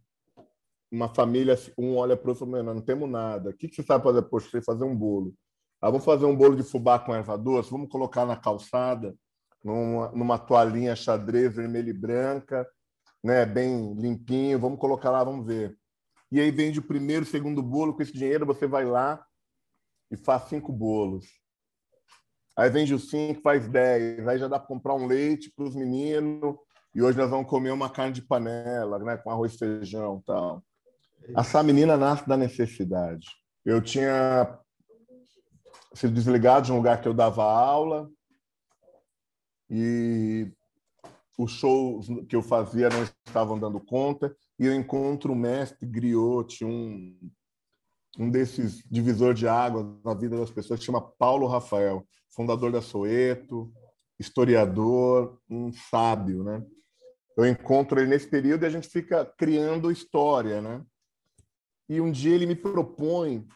uma 0.91 1.13
família, 1.13 1.57
um 1.77 1.97
olha 1.97 2.17
para 2.17 2.29
o 2.29 2.31
outro 2.31 2.47
não 2.47 2.81
temos 2.81 3.11
nada. 3.11 3.51
O 3.51 3.53
que, 3.53 3.69
que 3.69 3.77
você 3.77 3.83
sabe 3.83 4.05
fazer? 4.05 4.23
Poxa, 4.23 4.51
sei 4.51 4.63
fazer 4.63 4.85
um 4.85 4.97
bolo. 4.97 5.35
Ah, 5.81 5.91
vamos 5.91 6.05
fazer 6.05 6.25
um 6.25 6.37
bolo 6.37 6.57
de 6.57 6.63
fubá 6.63 6.99
com 6.99 7.15
erva 7.15 7.37
doce, 7.37 7.71
vamos 7.71 7.91
colocar 7.91 8.25
na 8.25 8.37
calçada, 8.37 9.15
numa, 9.63 10.11
numa 10.13 10.39
toalhinha 10.39 10.97
xadrez 10.97 11.55
vermelha 11.55 11.91
e 11.91 11.93
branca, 11.93 12.67
né, 13.27 13.45
bem 13.45 13.93
limpinho, 13.95 14.59
vamos 14.59 14.79
colocar 14.79 15.11
lá, 15.11 15.25
vamos 15.25 15.45
ver. 15.45 15.77
E 16.31 16.41
aí 16.41 16.51
vende 16.53 16.79
o 16.79 16.87
primeiro, 16.87 17.27
segundo 17.27 17.61
bolo, 17.61 17.93
com 17.93 18.01
esse 18.01 18.13
dinheiro 18.13 18.47
você 18.47 18.69
vai 18.69 18.85
lá 18.85 19.25
e 20.11 20.17
faz 20.17 20.45
cinco 20.45 20.73
bolos. 20.73 21.27
Aí 22.57 22.71
vende 22.71 22.95
os 22.95 23.11
cinco, 23.11 23.43
faz 23.43 23.69
dez, 23.69 24.27
aí 24.27 24.39
já 24.39 24.47
dá 24.47 24.61
para 24.61 24.69
comprar 24.69 24.95
um 24.95 25.07
leite 25.07 25.53
para 25.55 25.65
os 25.65 25.75
meninos, 25.75 26.57
e 26.95 27.03
hoje 27.03 27.19
nós 27.19 27.29
vamos 27.29 27.51
comer 27.51 27.73
uma 27.73 27.91
carne 27.91 28.13
de 28.13 28.23
panela, 28.23 28.99
né, 29.01 29.17
com 29.17 29.31
arroz 29.31 29.55
e 29.55 29.59
feijão 29.59 30.23
tal. 30.25 30.63
Essa 31.37 31.63
menina 31.65 31.97
nasce 31.97 32.29
da 32.29 32.37
necessidade. 32.37 33.27
Eu 33.65 33.83
tinha 33.83 34.57
sido 35.93 36.15
desligado 36.15 36.67
de 36.67 36.73
um 36.73 36.77
lugar 36.77 37.01
que 37.01 37.09
eu 37.09 37.15
dava 37.15 37.43
aula 37.43 38.09
e 39.69 40.49
os 41.37 41.53
shows 41.53 42.07
que 42.29 42.35
eu 42.37 42.43
fazia 42.43 42.89
não 42.89 43.03
estavam 43.03 43.59
dando 43.59 43.81
conta 43.81 44.35
e 44.59 44.67
eu 44.67 44.75
encontro 44.75 45.33
o 45.33 45.37
mestre 45.37 45.87
Griot, 45.87 46.65
um 46.65 47.15
um 48.19 48.31
desses 48.31 48.83
divisor 48.91 49.35
de 49.35 49.47
águas 49.47 49.87
na 50.05 50.15
vida 50.15 50.37
das 50.37 50.51
pessoas 50.51 50.81
que 50.81 50.87
chama 50.87 51.01
Paulo 51.01 51.47
Rafael, 51.47 52.07
fundador 52.35 52.73
da 52.73 52.81
Soeto, 52.81 53.71
historiador, 54.19 55.39
um 55.49 55.73
sábio, 55.73 56.43
né? 56.43 56.65
Eu 57.37 57.45
encontro 57.45 58.01
ele 58.01 58.09
nesse 58.09 58.29
período 58.29 58.63
e 58.63 58.67
a 58.67 58.71
gente 58.71 58.89
fica 58.89 59.27
criando 59.37 59.91
história, 59.91 60.63
né? 60.63 60.83
E 61.89 62.01
um 62.01 62.11
dia 62.11 62.35
ele 62.35 62.47
me 62.47 62.57
propõe 62.57 63.47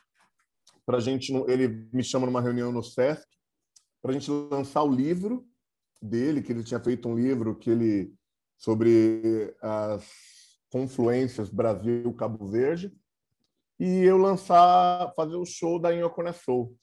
para 0.85 0.99
a 0.99 1.01
gente, 1.01 1.33
ele 1.49 1.88
me 1.93 2.05
chama 2.05 2.27
numa 2.27 2.43
reunião 2.43 2.71
no 2.71 2.83
Sesc 2.83 3.27
para 4.03 4.11
a 4.11 4.14
gente 4.14 4.31
lançar 4.31 4.83
o 4.83 4.93
livro 4.93 5.47
dele, 6.01 6.43
que 6.43 6.53
ele 6.53 6.65
tinha 6.65 6.81
feito 6.81 7.09
um 7.09 7.15
livro 7.15 7.55
que 7.55 7.71
ele 7.71 8.15
sobre 8.57 9.55
as 9.61 10.07
confluências 10.71 11.51
Brasil-Cabo 11.51 12.47
Verde, 12.49 12.93
e 13.79 14.05
eu 14.05 14.19
lançar, 14.19 15.13
fazer 15.15 15.37
o 15.37 15.47
show 15.47 15.79
da 15.79 15.95
Inhocona 15.95 16.33
Soul. 16.33 16.77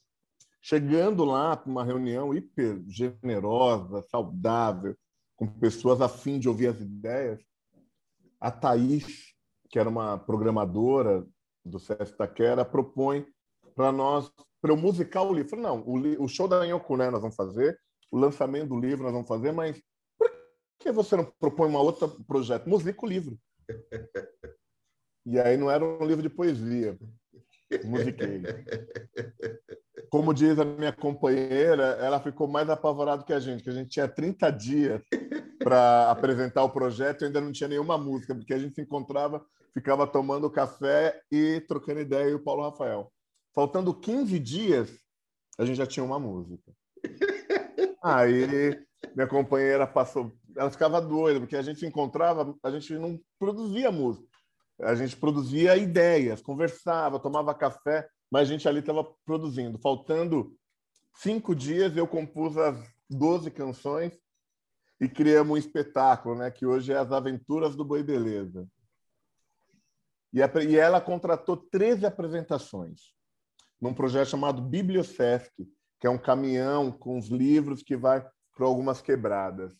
Chegando 0.60 1.24
lá 1.24 1.56
para 1.56 1.70
uma 1.70 1.86
reunião 1.86 2.34
hiper 2.34 2.84
generosa, 2.88 4.02
saudável, 4.10 4.98
com 5.36 5.48
pessoas 5.48 6.02
a 6.02 6.10
fim 6.10 6.40
de 6.40 6.50
ouvir 6.50 6.68
as 6.68 6.82
ideias, 6.82 7.40
a 8.42 8.52
Thaís, 8.52 9.36
que 9.70 9.78
era 9.78 9.88
uma 9.88 10.18
programadora 10.18 11.26
do 11.64 11.80
Sesc 11.80 12.18
Taquera, 12.18 12.66
propõe 12.66 13.26
para 13.76 13.92
nós, 13.92 14.32
para 14.60 14.72
eu 14.72 14.78
musicar 14.78 15.24
o 15.24 15.34
livro. 15.34 15.62
Não, 15.62 15.84
o, 15.86 16.28
show 16.28 16.48
da 16.48 16.66
Inhocuné 16.66 17.12
nós 17.12 17.22
vamos 17.22 17.36
fazer, 17.36 17.80
o 18.12 18.18
lançamento 18.18 18.70
do 18.70 18.80
livro 18.80 19.04
nós 19.04 19.14
vamos 19.14 19.28
fazer, 19.28 19.52
mas 19.52 19.82
por 20.18 20.32
que 20.80 20.92
você 20.92 21.16
não 21.16 21.26
propõe 21.40 21.70
um 21.70 21.76
outro 21.76 22.24
projeto? 22.26 22.70
Musica 22.70 23.06
o 23.06 23.10
livro. 23.10 23.38
E 25.26 25.40
aí 25.40 25.58
não 25.58 25.70
era 25.70 25.84
um 25.84 26.06
livro 26.06 26.22
de 26.22 26.30
poesia. 26.30 26.98
Musiquei. 27.84 28.44
Como 30.10 30.34
diz 30.34 30.58
a 30.58 30.64
minha 30.64 30.94
companheira, 30.94 31.84
ela 32.00 32.20
ficou 32.20 32.48
mais 32.48 32.70
apavorada 32.70 33.24
que 33.24 33.34
a 33.34 33.40
gente, 33.40 33.62
que 33.62 33.70
a 33.70 33.74
gente 33.74 33.90
tinha 33.90 34.08
30 34.08 34.50
dias 34.52 35.02
para 35.62 36.10
apresentar 36.10 36.64
o 36.64 36.70
projeto 36.70 37.22
e 37.22 37.26
ainda 37.26 37.42
não 37.42 37.52
tinha 37.52 37.68
nenhuma 37.68 37.98
música, 37.98 38.34
porque 38.34 38.54
a 38.54 38.58
gente 38.58 38.76
se 38.76 38.82
encontrava, 38.82 39.46
ficava 39.74 40.08
tomando 40.08 40.50
café 40.50 41.22
e 41.30 41.60
trocando 41.68 42.00
ideia, 42.00 42.30
e 42.30 42.34
o 42.34 42.44
Paulo 42.44 42.64
Rafael. 42.64 43.12
Faltando 43.54 43.94
15 43.94 44.40
dias, 44.40 44.98
a 45.58 45.66
gente 45.66 45.78
já 45.78 45.86
tinha 45.86 46.06
uma 46.06 46.20
música. 46.20 46.72
Aí 48.04 48.80
minha 49.16 49.28
companheira 49.28 49.86
passou, 49.86 50.32
ela 50.56 50.72
ficava 50.72 51.02
doida, 51.02 51.40
porque 51.40 51.56
a 51.56 51.62
gente 51.62 51.86
encontrava, 51.86 52.56
a 52.64 52.72
gente 52.72 52.94
não 52.98 53.20
produzia 53.40 53.92
música 53.92 54.28
a 54.82 54.94
gente 54.96 55.16
produzia 55.16 55.76
ideias, 55.76 56.42
conversava, 56.42 57.20
tomava 57.20 57.54
café, 57.54 58.08
mas 58.30 58.48
a 58.48 58.52
gente 58.52 58.68
ali 58.68 58.80
estava 58.80 59.04
produzindo. 59.26 59.80
Faltando 59.80 60.56
cinco 61.16 61.56
dias, 61.56 61.96
eu 61.98 62.08
compus 62.08 62.58
as 62.58 62.78
12 63.10 63.50
canções 63.52 64.14
e 65.00 65.10
criamos 65.10 65.54
um 65.54 65.58
espetáculo, 65.58 66.36
né, 66.36 66.52
que 66.52 66.66
hoje 66.66 66.92
é 66.92 66.98
As 66.98 67.12
Aventuras 67.12 67.76
do 67.76 67.86
Boi 67.86 68.04
Beleza. 68.04 68.68
E, 70.34 70.44
a, 70.44 70.52
e 70.68 70.76
ela 70.76 71.02
contratou 71.02 71.58
13 71.58 72.06
apresentações 72.06 73.16
num 73.80 73.94
projeto 73.94 74.30
chamado 74.30 74.62
Bibliosesc, 74.62 75.54
que 76.00 76.08
é 76.08 76.10
um 76.10 76.18
caminhão 76.18 76.92
com 76.92 77.18
os 77.18 77.28
livros 77.28 77.84
que 77.84 77.96
vai 77.96 78.26
para 78.56 78.66
algumas 78.66 79.02
quebradas. 79.02 79.74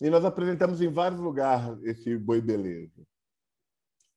E 0.00 0.10
nós 0.10 0.24
apresentamos 0.24 0.80
em 0.80 0.92
vários 0.92 1.20
lugares 1.20 1.82
esse 1.82 2.16
Boi 2.16 2.40
Beleza. 2.40 3.02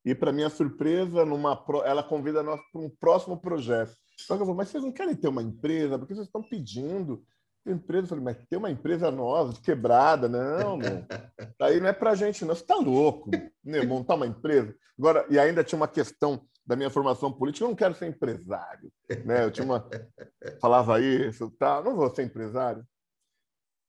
E, 0.04 0.16
para 0.16 0.32
minha 0.32 0.50
surpresa, 0.50 1.26
numa 1.26 1.64
ela 1.86 2.02
convida 2.02 2.42
nós 2.42 2.62
para 2.72 2.82
um 2.82 2.90
próximo 2.90 3.40
projeto. 3.40 3.96
Só 4.18 4.36
que 4.36 4.42
eu 4.42 4.46
falei, 4.46 4.58
mas 4.58 4.70
vocês 4.70 4.84
não 4.84 4.92
querem 4.92 5.16
ter 5.16 5.28
uma 5.28 5.44
empresa? 5.44 6.00
Porque 6.00 6.16
vocês 6.16 6.28
estão 6.28 6.42
pedindo 6.42 7.24
empresa. 7.72 8.06
Eu 8.06 8.10
falei, 8.10 8.24
mas 8.24 8.38
ter 8.50 8.58
uma 8.58 8.72
empresa 8.72 9.12
nova, 9.12 9.54
quebrada, 9.62 10.30
não, 10.30 10.78
meu. 10.78 11.06
Aí 11.62 11.80
não 11.80 11.88
é 11.88 11.94
para 11.94 12.16
gente, 12.16 12.46
não. 12.46 12.56
Você 12.56 12.62
está 12.62 12.76
louco, 12.76 13.30
né? 13.64 13.84
montar 13.84 14.16
uma 14.16 14.28
empresa. 14.28 14.74
Agora, 14.98 15.26
e 15.30 15.38
ainda 15.38 15.64
tinha 15.64 15.78
uma 15.78 15.88
questão 15.88 16.42
da 16.68 16.76
minha 16.76 16.90
formação 16.90 17.32
política, 17.32 17.64
eu 17.64 17.70
não 17.70 17.76
quero 17.76 17.96
ser 17.96 18.08
empresário. 18.08 18.92
Né? 19.26 19.46
Eu 19.46 19.52
tinha 19.52 19.64
uma. 19.64 19.90
Falava 20.62 21.00
isso, 21.00 21.50
tá, 21.52 21.82
não 21.82 21.96
vou 21.96 22.14
ser 22.14 22.24
empresário. 22.24 22.86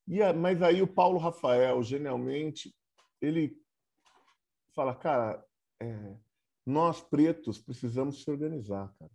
E, 0.07 0.21
mas 0.33 0.63
aí 0.63 0.81
o 0.81 0.87
Paulo 0.87 1.19
Rafael, 1.19 1.83
genialmente, 1.83 2.73
ele 3.21 3.61
fala, 4.75 4.95
cara, 4.95 5.45
é, 5.83 6.17
nós 6.65 7.01
pretos 7.01 7.59
precisamos 7.59 8.23
se 8.23 8.31
organizar, 8.31 8.95
cara. 8.97 9.11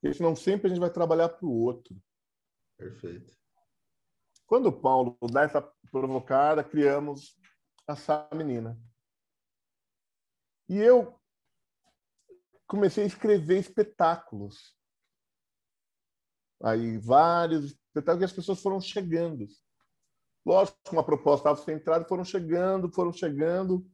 Porque 0.00 0.14
senão 0.14 0.36
sempre 0.36 0.66
a 0.66 0.68
gente 0.68 0.80
vai 0.80 0.90
trabalhar 0.90 1.30
para 1.30 1.46
o 1.46 1.62
outro. 1.62 1.96
Perfeito. 2.76 3.34
Quando 4.46 4.66
o 4.66 4.80
Paulo 4.80 5.16
dá 5.32 5.44
essa 5.44 5.62
provocada, 5.90 6.62
criamos 6.62 7.40
essa 7.88 8.28
menina. 8.34 8.78
E 10.68 10.76
eu 10.76 11.18
comecei 12.74 13.04
a 13.04 13.06
escrever 13.06 13.58
espetáculos. 13.58 14.76
Aí 16.62 16.98
vários 16.98 17.66
espetáculos 17.72 18.18
que 18.18 18.24
as 18.24 18.32
pessoas 18.32 18.60
foram 18.60 18.80
chegando. 18.80 19.46
Lógico, 20.44 20.76
uma 20.90 21.04
proposta 21.04 21.50
estava 21.50 21.64
centrada, 21.64 22.04
foram 22.04 22.24
chegando, 22.24 22.92
foram 22.92 23.12
chegando. 23.12 23.86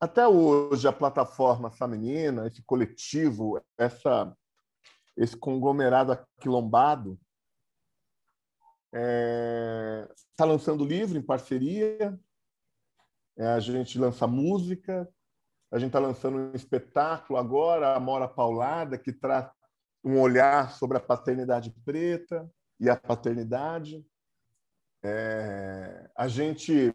Até 0.00 0.26
hoje, 0.26 0.88
a 0.88 0.92
plataforma 0.92 1.70
feminina, 1.70 2.46
esse 2.46 2.62
coletivo, 2.62 3.60
essa, 3.76 4.34
esse 5.16 5.36
conglomerado 5.36 6.12
aquilombado, 6.12 7.20
está 8.86 9.00
é, 9.00 10.08
tá 10.34 10.44
lançando 10.46 10.84
livro 10.84 11.18
em 11.18 11.22
parceria, 11.22 12.18
é, 13.36 13.48
a 13.48 13.60
gente 13.60 13.98
lança 13.98 14.26
música, 14.26 15.06
a 15.70 15.78
gente 15.78 15.88
está 15.88 15.98
lançando 15.98 16.38
um 16.38 16.54
espetáculo 16.54 17.38
agora, 17.38 17.94
a 17.94 18.00
Mora 18.00 18.26
Paulada, 18.26 18.96
que 18.96 19.12
traz 19.12 19.50
um 20.02 20.20
olhar 20.20 20.72
sobre 20.72 20.96
a 20.96 21.00
paternidade 21.00 21.70
preta 21.84 22.50
e 22.80 22.88
a 22.88 22.96
paternidade. 22.96 24.04
É, 25.02 26.10
a 26.16 26.26
gente 26.26 26.94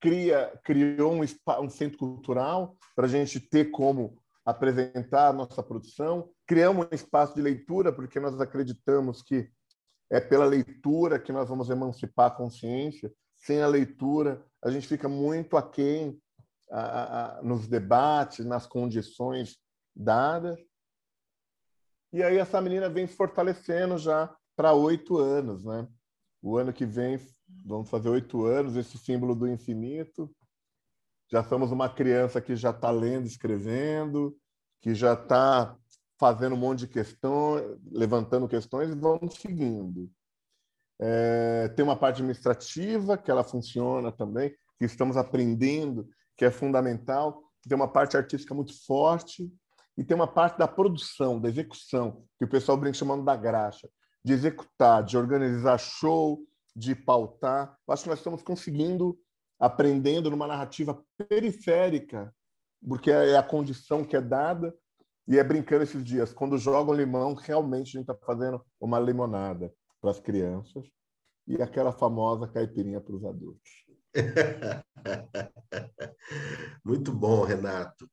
cria, 0.00 0.58
criou 0.64 1.12
um, 1.12 1.20
um 1.20 1.68
centro 1.68 1.98
cultural 1.98 2.76
para 2.94 3.06
a 3.06 3.08
gente 3.08 3.40
ter 3.40 3.70
como 3.70 4.22
apresentar 4.44 5.28
a 5.28 5.32
nossa 5.32 5.62
produção. 5.62 6.30
Criamos 6.46 6.86
um 6.86 6.94
espaço 6.94 7.34
de 7.34 7.42
leitura, 7.42 7.92
porque 7.92 8.20
nós 8.20 8.40
acreditamos 8.40 9.22
que 9.22 9.50
é 10.10 10.20
pela 10.20 10.46
leitura 10.46 11.18
que 11.18 11.32
nós 11.32 11.48
vamos 11.48 11.68
emancipar 11.68 12.28
a 12.28 12.34
consciência. 12.34 13.12
Sem 13.36 13.60
a 13.60 13.66
leitura, 13.66 14.44
a 14.62 14.70
gente 14.70 14.88
fica 14.88 15.08
muito 15.08 15.56
aquém 15.56 16.18
a, 16.70 17.38
a, 17.38 17.42
nos 17.42 17.66
debates, 17.66 18.44
nas 18.44 18.66
condições 18.66 19.58
dadas. 19.94 20.58
E 22.12 22.22
aí 22.22 22.38
essa 22.38 22.60
menina 22.60 22.88
vem 22.88 23.06
se 23.06 23.14
fortalecendo 23.14 23.98
já 23.98 24.34
para 24.56 24.72
oito 24.72 25.18
anos, 25.18 25.64
né? 25.64 25.86
O 26.42 26.56
ano 26.56 26.72
que 26.72 26.86
vem 26.86 27.18
vamos 27.64 27.88
fazer 27.88 28.08
oito 28.08 28.44
anos, 28.44 28.76
esse 28.76 28.98
símbolo 28.98 29.34
do 29.34 29.48
infinito. 29.48 30.30
Já 31.30 31.44
somos 31.44 31.70
uma 31.70 31.88
criança 31.88 32.40
que 32.40 32.56
já 32.56 32.70
está 32.70 32.90
lendo, 32.90 33.26
escrevendo, 33.26 34.36
que 34.80 34.94
já 34.94 35.12
está 35.12 35.76
fazendo 36.18 36.54
um 36.54 36.58
monte 36.58 36.80
de 36.80 36.88
questões, 36.88 37.64
levantando 37.90 38.48
questões 38.48 38.90
e 38.90 38.94
vamos 38.94 39.34
seguindo. 39.34 40.10
É, 41.00 41.68
tem 41.68 41.84
uma 41.84 41.96
parte 41.96 42.16
administrativa 42.16 43.16
que 43.16 43.30
ela 43.30 43.44
funciona 43.44 44.10
também, 44.10 44.50
que 44.78 44.84
estamos 44.84 45.16
aprendendo, 45.16 46.08
que 46.38 46.44
é 46.44 46.50
fundamental. 46.50 47.42
Tem 47.68 47.76
uma 47.76 47.88
parte 47.88 48.16
artística 48.16 48.54
muito 48.54 48.72
forte 48.86 49.52
e 49.96 50.04
tem 50.04 50.14
uma 50.14 50.26
parte 50.26 50.56
da 50.56 50.68
produção, 50.68 51.40
da 51.40 51.48
execução, 51.48 52.24
que 52.38 52.44
o 52.44 52.48
pessoal 52.48 52.78
brinca 52.78 52.96
chamando 52.96 53.24
da 53.24 53.36
graxa, 53.36 53.90
de 54.24 54.32
executar, 54.32 55.02
de 55.02 55.18
organizar 55.18 55.76
show, 55.76 56.38
de 56.74 56.94
pautar. 56.94 57.76
Eu 57.86 57.92
acho 57.92 58.04
que 58.04 58.08
nós 58.08 58.20
estamos 58.20 58.40
conseguindo, 58.40 59.18
aprendendo 59.58 60.30
numa 60.30 60.46
narrativa 60.46 61.02
periférica, 61.28 62.32
porque 62.88 63.10
é 63.10 63.36
a 63.36 63.42
condição 63.42 64.04
que 64.04 64.16
é 64.16 64.20
dada, 64.20 64.72
e 65.26 65.36
é 65.36 65.44
brincando 65.44 65.82
esses 65.82 66.02
dias. 66.02 66.32
Quando 66.32 66.56
jogam 66.56 66.94
limão, 66.94 67.34
realmente 67.34 67.88
a 67.88 68.00
gente 68.00 68.10
está 68.10 68.14
fazendo 68.14 68.64
uma 68.80 68.98
limonada 68.98 69.70
para 70.00 70.10
as 70.10 70.18
crianças 70.18 70.86
e 71.46 71.60
aquela 71.60 71.92
famosa 71.92 72.48
caipirinha 72.48 73.00
para 73.00 73.14
os 73.14 73.24
adultos. 73.24 73.87
Muito 76.84 77.12
bom, 77.12 77.44
Renato. 77.44 78.08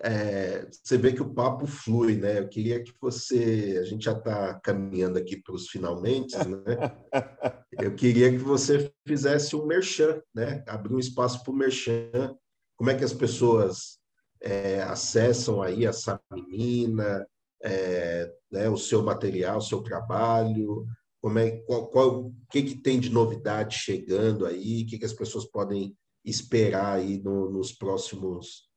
É, 0.00 0.66
você 0.70 0.98
vê 0.98 1.12
que 1.12 1.22
o 1.22 1.32
papo 1.32 1.66
flui, 1.66 2.16
né? 2.16 2.40
Eu 2.40 2.48
queria 2.48 2.82
que 2.82 2.92
você, 3.00 3.78
a 3.80 3.84
gente 3.84 4.04
já 4.04 4.12
está 4.12 4.58
caminhando 4.60 5.18
aqui 5.18 5.40
para 5.40 5.54
os 5.54 5.68
finalmente, 5.68 6.36
né? 6.36 6.96
Eu 7.72 7.94
queria 7.94 8.30
que 8.30 8.38
você 8.38 8.92
fizesse 9.06 9.54
um 9.54 9.66
merchan, 9.66 10.20
né? 10.34 10.64
Abrir 10.66 10.94
um 10.94 10.98
espaço 10.98 11.42
para 11.42 11.52
o 11.52 11.56
merchan. 11.56 12.36
Como 12.76 12.90
é 12.90 12.96
que 12.96 13.04
as 13.04 13.12
pessoas 13.12 13.98
é, 14.42 14.82
acessam 14.82 15.62
aí 15.62 15.86
essa 15.86 16.20
menina, 16.32 17.24
é, 17.62 18.30
né, 18.50 18.68
o 18.68 18.76
seu 18.76 19.02
material, 19.02 19.58
o 19.58 19.62
seu 19.62 19.82
trabalho, 19.82 20.84
como 21.22 21.38
é, 21.38 21.52
qual, 21.62 21.86
qual, 21.86 22.26
o 22.26 22.34
que, 22.50 22.62
que 22.62 22.74
tem 22.74 22.98
de 22.98 23.08
novidade 23.08 23.78
chegando 23.78 24.44
aí, 24.44 24.82
o 24.82 24.86
que, 24.86 24.98
que 24.98 25.04
as 25.04 25.12
pessoas 25.12 25.46
podem 25.46 25.96
esperar 26.24 26.98
aí 26.98 27.22
no, 27.22 27.48
nos 27.48 27.72
próximos 27.72 28.68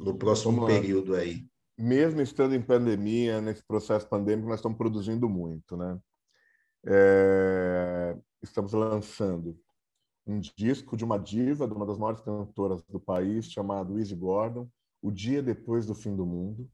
no 0.00 0.16
próximo 0.18 0.66
período 0.66 1.14
aí. 1.14 1.46
Mesmo 1.78 2.20
estando 2.20 2.54
em 2.54 2.62
pandemia, 2.62 3.40
nesse 3.40 3.62
processo 3.62 4.08
pandêmico, 4.08 4.48
nós 4.48 4.58
estamos 4.58 4.78
produzindo 4.78 5.28
muito, 5.28 5.76
né? 5.76 5.98
É, 6.84 8.16
estamos 8.42 8.72
lançando 8.72 9.56
um 10.26 10.40
disco 10.40 10.96
de 10.96 11.04
uma 11.04 11.18
diva, 11.18 11.68
de 11.68 11.74
uma 11.74 11.86
das 11.86 11.98
maiores 11.98 12.20
cantoras 12.20 12.82
do 12.84 12.98
país, 12.98 13.50
chamado 13.52 13.98
Easy 13.98 14.14
Gordon, 14.16 14.68
o 15.00 15.10
Dia 15.12 15.42
Depois 15.42 15.86
do 15.86 15.94
Fim 15.94 16.16
do 16.16 16.26
Mundo. 16.26 16.68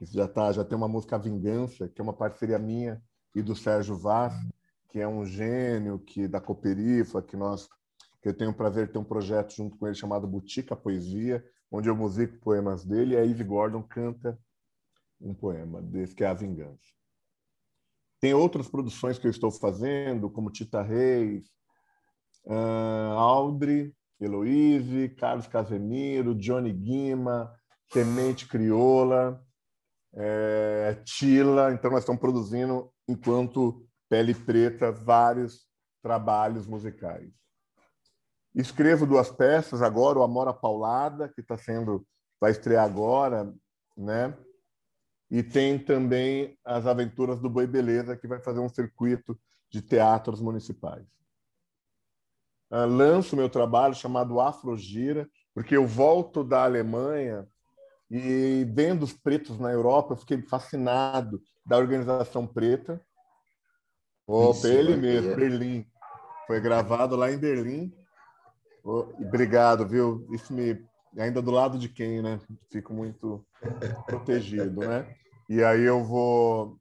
Isso 0.00 0.14
já 0.14 0.26
tá, 0.26 0.50
já 0.50 0.64
tem 0.64 0.76
uma 0.76 0.88
música 0.88 1.18
Vingança, 1.18 1.88
que 1.88 2.00
é 2.00 2.04
uma 2.04 2.16
parceria 2.16 2.58
minha 2.58 3.00
e 3.38 3.42
do 3.42 3.54
Sérgio 3.54 3.96
Vaz, 3.96 4.34
que 4.88 4.98
é 4.98 5.06
um 5.06 5.24
gênio 5.24 5.98
que 5.98 6.26
da 6.26 6.40
Cooperifa, 6.40 7.22
que 7.22 7.36
nós 7.36 7.68
que 8.20 8.28
eu 8.28 8.34
tenho 8.34 8.50
o 8.50 8.54
prazer 8.54 8.86
de 8.86 8.92
ter 8.92 8.98
um 8.98 9.04
projeto 9.04 9.54
junto 9.54 9.76
com 9.78 9.86
ele 9.86 9.94
chamado 9.94 10.26
Butica 10.26 10.74
Poesia, 10.74 11.44
onde 11.70 11.88
eu 11.88 11.94
musico 11.94 12.36
poemas 12.40 12.84
dele 12.84 13.14
e 13.14 13.16
a 13.16 13.24
Eve 13.24 13.44
Gordon 13.44 13.82
canta 13.82 14.36
um 15.20 15.32
poema 15.32 15.80
desse 15.80 16.14
que 16.14 16.24
é 16.24 16.26
A 16.26 16.34
Vingança. 16.34 16.92
Tem 18.20 18.34
outras 18.34 18.68
produções 18.68 19.18
que 19.18 19.26
eu 19.26 19.30
estou 19.30 19.52
fazendo, 19.52 20.28
como 20.28 20.50
Tita 20.50 20.82
Reis, 20.82 21.46
uh, 22.44 23.12
Audrey, 23.16 23.94
Heloise, 24.20 25.10
Carlos 25.10 25.46
Casemiro, 25.46 26.34
Johnny 26.34 26.72
Guima, 26.72 27.54
Semente 27.92 28.48
Crioula, 28.48 29.40
é, 30.14 31.00
Tila. 31.04 31.72
Então, 31.72 31.90
nós 31.90 32.00
estamos 32.00 32.20
produzindo, 32.20 32.90
enquanto 33.08 33.88
Pele 34.08 34.34
Preta, 34.34 34.92
vários 34.92 35.66
trabalhos 36.02 36.66
musicais. 36.66 37.32
Escrevo 38.54 39.06
duas 39.06 39.30
peças 39.30 39.82
agora, 39.82 40.18
o 40.18 40.22
Amora 40.22 40.52
Paulada, 40.52 41.28
que 41.28 41.40
está 41.40 41.56
sendo, 41.56 42.06
vai 42.40 42.50
estrear 42.50 42.84
agora, 42.84 43.52
né? 43.96 44.36
E 45.30 45.42
tem 45.42 45.78
também 45.78 46.58
as 46.64 46.86
Aventuras 46.86 47.38
do 47.40 47.50
Boi 47.50 47.66
Beleza, 47.66 48.16
que 48.16 48.26
vai 48.26 48.40
fazer 48.40 48.60
um 48.60 48.68
circuito 48.68 49.38
de 49.70 49.82
teatros 49.82 50.40
municipais. 50.40 51.06
Uh, 52.70 52.86
lanço 52.86 53.36
meu 53.36 53.48
trabalho 53.48 53.94
chamado 53.94 54.40
Afrogira, 54.40 55.28
porque 55.54 55.76
eu 55.76 55.86
volto 55.86 56.42
da 56.42 56.64
Alemanha 56.64 57.46
e 58.10 58.64
vendo 58.72 59.02
os 59.02 59.12
pretos 59.12 59.58
na 59.58 59.70
Europa, 59.70 60.14
eu 60.14 60.18
fiquei 60.18 60.40
fascinado 60.42 61.42
da 61.64 61.76
organização 61.76 62.46
preta. 62.46 63.00
Opa, 64.26 64.68
ele 64.68 64.96
mesmo, 64.96 65.36
Berlim. 65.36 65.86
Foi 66.46 66.60
gravado 66.60 67.16
lá 67.16 67.30
em 67.30 67.38
Berlim. 67.38 67.92
Oh, 68.82 69.00
obrigado, 69.20 69.86
viu? 69.86 70.26
Isso 70.32 70.52
me 70.52 70.86
ainda 71.16 71.42
do 71.42 71.50
lado 71.50 71.78
de 71.78 71.88
quem, 71.88 72.22
né? 72.22 72.40
Fico 72.70 72.92
muito 72.92 73.44
protegido, 74.06 74.80
né? 74.80 75.14
E 75.48 75.62
aí 75.62 75.82
eu 75.82 76.04
vou 76.04 76.78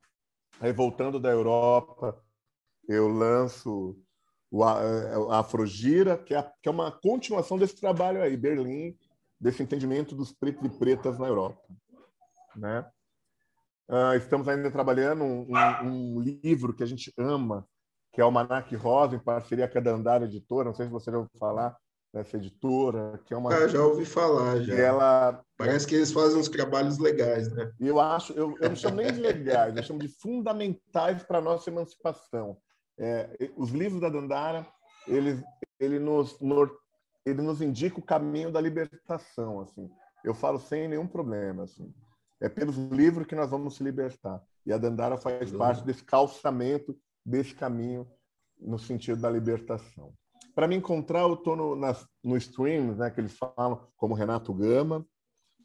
aí 0.59 0.71
voltando 0.71 1.19
da 1.19 1.29
Europa, 1.29 2.17
eu 2.87 3.07
lanço 3.07 3.97
o 4.49 4.63
é, 4.63 5.37
Afrogira, 5.37 6.17
que 6.17 6.33
é, 6.33 6.51
que 6.61 6.69
é 6.69 6.71
uma 6.71 6.91
continuação 6.91 7.57
desse 7.57 7.79
trabalho 7.79 8.21
aí, 8.21 8.35
Berlim, 8.37 8.97
desse 9.39 9.61
entendimento 9.61 10.15
dos 10.15 10.31
pretos 10.31 10.65
e 10.65 10.69
pretas 10.69 11.17
na 11.19 11.27
Europa. 11.27 11.61
Né? 12.55 12.85
Uh, 13.89 14.15
estamos 14.17 14.47
ainda 14.47 14.71
trabalhando 14.71 15.23
um, 15.23 15.47
um, 15.47 15.87
um, 15.87 16.21
livro 16.21 16.73
que 16.73 16.83
a 16.83 16.87
gente 16.87 17.13
ama, 17.17 17.67
que 18.11 18.19
é 18.19 18.25
o 18.25 18.31
Manac 18.31 18.75
Rosa, 18.75 19.15
em 19.15 19.19
parceria 19.19 19.67
com 19.67 19.77
a 19.77 19.81
Dandara 19.81 20.25
Editora, 20.25 20.65
não 20.65 20.73
sei 20.73 20.87
se 20.87 20.91
você 20.91 21.11
já 21.11 21.17
ouviu 21.17 21.31
falar 21.39 21.77
dessa 22.13 22.37
editora, 22.37 23.19
que 23.25 23.33
é 23.33 23.37
uma... 23.37 23.53
Ah, 23.53 23.67
já 23.67 23.81
ouvi 23.83 24.05
falar, 24.05 24.61
já. 24.61 24.73
Ela... 24.73 25.43
Parece 25.57 25.85
que 25.85 25.95
eles 25.95 26.11
fazem 26.11 26.39
uns 26.39 26.49
trabalhos 26.49 26.97
legais, 26.97 27.51
né? 27.53 27.71
Eu 27.79 27.99
acho, 27.99 28.33
eu, 28.33 28.57
eu 28.59 28.69
não 28.69 28.75
chamo 28.75 28.95
nem 28.97 29.11
de 29.11 29.19
legais, 29.19 29.75
eu 29.75 29.83
chamo 29.83 29.99
de 29.99 30.07
fundamentais 30.07 31.21
para 31.23 31.37
a 31.37 31.41
nossa 31.41 31.69
emancipação 31.69 32.57
é, 32.97 33.51
os 33.55 33.71
livros 33.71 34.01
da 34.01 34.09
Dandara, 34.09 34.67
eles, 35.07 35.41
ele 35.79 35.99
nos, 35.99 36.39
ele 37.27 37.41
nos 37.41 37.61
indica 37.61 37.99
o 37.99 38.03
caminho 38.03 38.51
da 38.51 38.61
libertação, 38.61 39.59
assim. 39.59 39.89
Eu 40.23 40.33
falo 40.33 40.59
sem 40.59 40.87
nenhum 40.87 41.07
problema, 41.07 41.63
assim. 41.63 41.93
É 42.39 42.47
pelos 42.47 42.77
livros 42.77 43.27
que 43.27 43.35
nós 43.35 43.49
vamos 43.49 43.75
se 43.75 43.83
libertar. 43.83 44.41
E 44.65 44.71
a 44.71 44.77
Dandara 44.77 45.17
faz 45.17 45.51
uhum. 45.51 45.57
parte 45.57 45.83
desse 45.83 46.03
calçamento 46.03 46.97
desse 47.25 47.53
caminho 47.53 48.07
no 48.59 48.79
sentido 48.79 49.21
da 49.21 49.29
libertação. 49.29 50.13
Para 50.55 50.67
me 50.67 50.75
encontrar, 50.75 51.21
eu 51.21 51.33
estou 51.33 51.55
no, 51.55 51.75
no 52.23 52.37
streams, 52.37 52.97
né, 52.97 53.11
que 53.11 53.19
eles 53.19 53.37
falam, 53.37 53.85
como 53.95 54.15
Renato 54.15 54.53
Gama, 54.53 55.05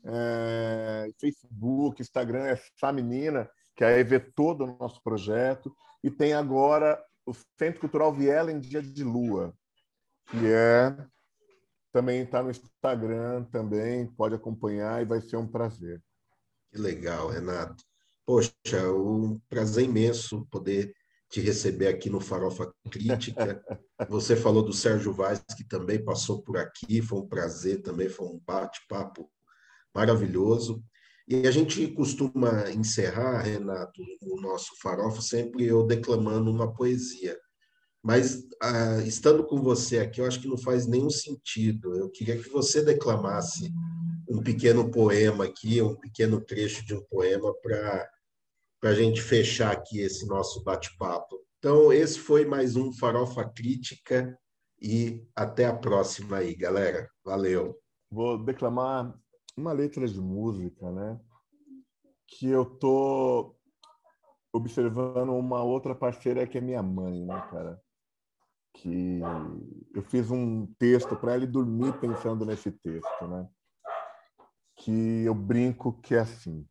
é, 0.05 1.09
Facebook, 1.19 2.03
Instagram, 2.03 2.45
é 2.45 2.53
essa 2.53 2.93
menina, 2.93 3.49
que 3.77 3.85
aí 3.85 4.03
vê 4.03 4.19
todo 4.19 4.65
o 4.65 4.77
nosso 4.79 5.03
projeto, 5.03 5.75
e 6.03 6.11
tem 6.11 6.35
agora 6.35 7.03
o 7.25 7.33
Centro 7.57 7.81
Cultural 7.81 8.13
Viela 8.13 8.51
em 8.51 8.59
Dia 8.59 8.83
de 8.83 9.05
Lua, 9.05 9.55
que 10.29 10.47
é 10.47 10.95
também 11.93 12.23
está 12.23 12.43
no 12.43 12.51
Instagram 12.51 13.45
também, 13.45 14.07
pode 14.07 14.35
acompanhar 14.35 15.03
e 15.03 15.05
vai 15.05 15.21
ser 15.21 15.37
um 15.37 15.47
prazer. 15.47 16.03
Que 16.71 16.79
legal, 16.79 17.29
Renato. 17.29 17.85
Poxa, 18.25 18.91
um 18.95 19.39
prazer 19.49 19.85
imenso 19.85 20.47
poder 20.51 20.95
te 21.31 21.41
receber 21.41 21.89
aqui 21.89 22.09
no 22.09 22.21
Farofa 22.21 22.73
Crítica. 22.91 23.63
Você 24.09 24.37
falou 24.37 24.63
do 24.63 24.73
Sérgio 24.73 25.13
Vaz, 25.13 25.43
que 25.57 25.65
também 25.65 26.03
passou 26.03 26.43
por 26.43 26.57
aqui, 26.57 27.03
foi 27.03 27.19
um 27.21 27.29
prazer 27.29 27.83
também, 27.83 28.09
foi 28.09 28.27
um 28.27 28.41
bate-papo 28.47 29.31
maravilhoso. 29.95 30.83
E 31.27 31.47
a 31.47 31.51
gente 31.51 31.87
costuma 31.89 32.71
encerrar, 32.71 33.43
Renato, 33.43 34.03
o 34.23 34.41
nosso 34.41 34.79
farofa 34.81 35.21
sempre 35.21 35.67
eu 35.67 35.87
declamando 35.87 36.51
uma 36.51 36.73
poesia. 36.73 37.39
Mas 38.03 38.45
ah, 38.61 38.99
estando 39.07 39.45
com 39.45 39.63
você 39.63 39.99
aqui, 39.99 40.21
eu 40.21 40.27
acho 40.27 40.41
que 40.41 40.49
não 40.49 40.59
faz 40.59 40.87
nenhum 40.87 41.11
sentido. 41.11 41.95
Eu 41.95 42.11
queria 42.11 42.37
que 42.37 42.49
você 42.49 42.83
declamasse 42.85 43.73
um 44.29 44.43
pequeno 44.43 44.91
poema 44.91 45.45
aqui, 45.45 45.81
um 45.81 45.95
pequeno 45.95 46.41
trecho 46.41 46.85
de 46.85 46.95
um 46.95 47.03
poema 47.05 47.55
para 47.63 48.11
a 48.85 48.95
gente 48.95 49.23
fechar 49.23 49.73
aqui 49.73 50.01
esse 50.01 50.27
nosso 50.27 50.65
bate-papo. 50.65 51.41
Então, 51.59 51.93
esse 51.93 52.19
foi 52.19 52.45
mais 52.45 52.75
um 52.75 52.93
Farofa 52.93 53.45
Crítica 53.49 54.37
e 54.81 55.25
até 55.37 55.67
a 55.67 55.77
próxima 55.77 56.39
aí, 56.39 56.57
galera. 56.57 57.09
Valeu. 57.25 57.79
Vou 58.11 58.37
declamar 58.37 59.17
uma 59.57 59.73
letra 59.73 60.07
de 60.09 60.21
música, 60.21 60.91
né? 60.91 61.21
Que 62.27 62.49
eu 62.49 62.65
tô 62.65 63.55
observando 64.53 65.31
uma 65.31 65.63
outra 65.63 65.95
parceira 65.95 66.47
que 66.47 66.59
é 66.59 66.61
minha 66.61 66.83
mãe, 66.83 67.25
né, 67.25 67.41
cara? 67.51 67.82
Que 68.75 69.21
eu 69.95 70.03
fiz 70.03 70.31
um 70.31 70.67
texto 70.79 71.15
para 71.17 71.35
ela 71.35 71.45
e 71.45 71.47
dormir 71.47 71.93
pensando 72.01 72.45
nesse 72.45 72.71
texto, 72.71 73.29
né? 73.29 73.47
Que 74.77 75.25
eu 75.25 75.35
brinco 75.35 76.01
que 76.01 76.15
é 76.15 76.21
assim. 76.21 76.67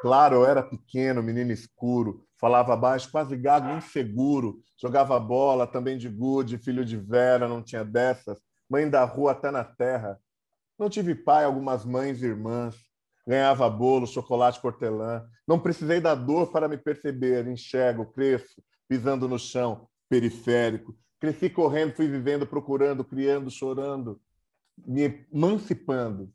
Claro, 0.00 0.36
eu 0.36 0.46
era 0.46 0.62
pequeno, 0.62 1.22
menino 1.22 1.50
escuro, 1.50 2.26
falava 2.38 2.76
baixo, 2.76 3.10
quase 3.10 3.34
gago, 3.36 3.70
inseguro, 3.70 4.62
jogava 4.78 5.18
bola, 5.18 5.66
também 5.66 5.96
de 5.96 6.10
gude, 6.10 6.58
filho 6.58 6.84
de 6.84 6.96
Vera, 6.96 7.48
não 7.48 7.62
tinha 7.62 7.82
dessas, 7.82 8.38
mãe 8.68 8.88
da 8.88 9.02
rua 9.04 9.32
até 9.32 9.50
na 9.50 9.64
terra. 9.64 10.20
Não 10.78 10.90
tive 10.90 11.14
pai, 11.14 11.44
algumas 11.44 11.86
mães 11.86 12.20
e 12.20 12.26
irmãs, 12.26 12.76
ganhava 13.26 13.68
bolo, 13.70 14.06
chocolate 14.06 14.60
portelã. 14.60 15.26
Não 15.48 15.58
precisei 15.58 16.00
da 16.00 16.14
dor 16.14 16.52
para 16.52 16.68
me 16.68 16.76
perceber, 16.76 17.46
enxergo, 17.46 18.12
cresço, 18.12 18.62
pisando 18.86 19.26
no 19.26 19.38
chão, 19.38 19.88
periférico. 20.08 20.98
Cresci 21.18 21.48
correndo, 21.50 21.94
fui 21.94 22.08
vivendo, 22.08 22.46
procurando, 22.46 23.04
criando, 23.04 23.50
chorando, 23.50 24.20
me 24.76 25.26
emancipando. 25.32 26.32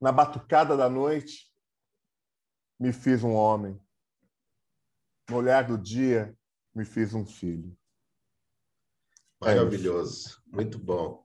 Na 0.00 0.12
batucada 0.12 0.76
da 0.76 0.88
noite, 0.88 1.50
me 2.78 2.92
fiz 2.92 3.24
um 3.24 3.32
homem. 3.32 3.80
No 5.30 5.36
olhar 5.36 5.66
do 5.66 5.78
dia, 5.78 6.36
me 6.74 6.84
fiz 6.84 7.14
um 7.14 7.24
filho. 7.24 7.76
É 9.42 9.54
Maravilhoso, 9.54 10.42
muito 10.46 10.78
bom. 10.78 11.23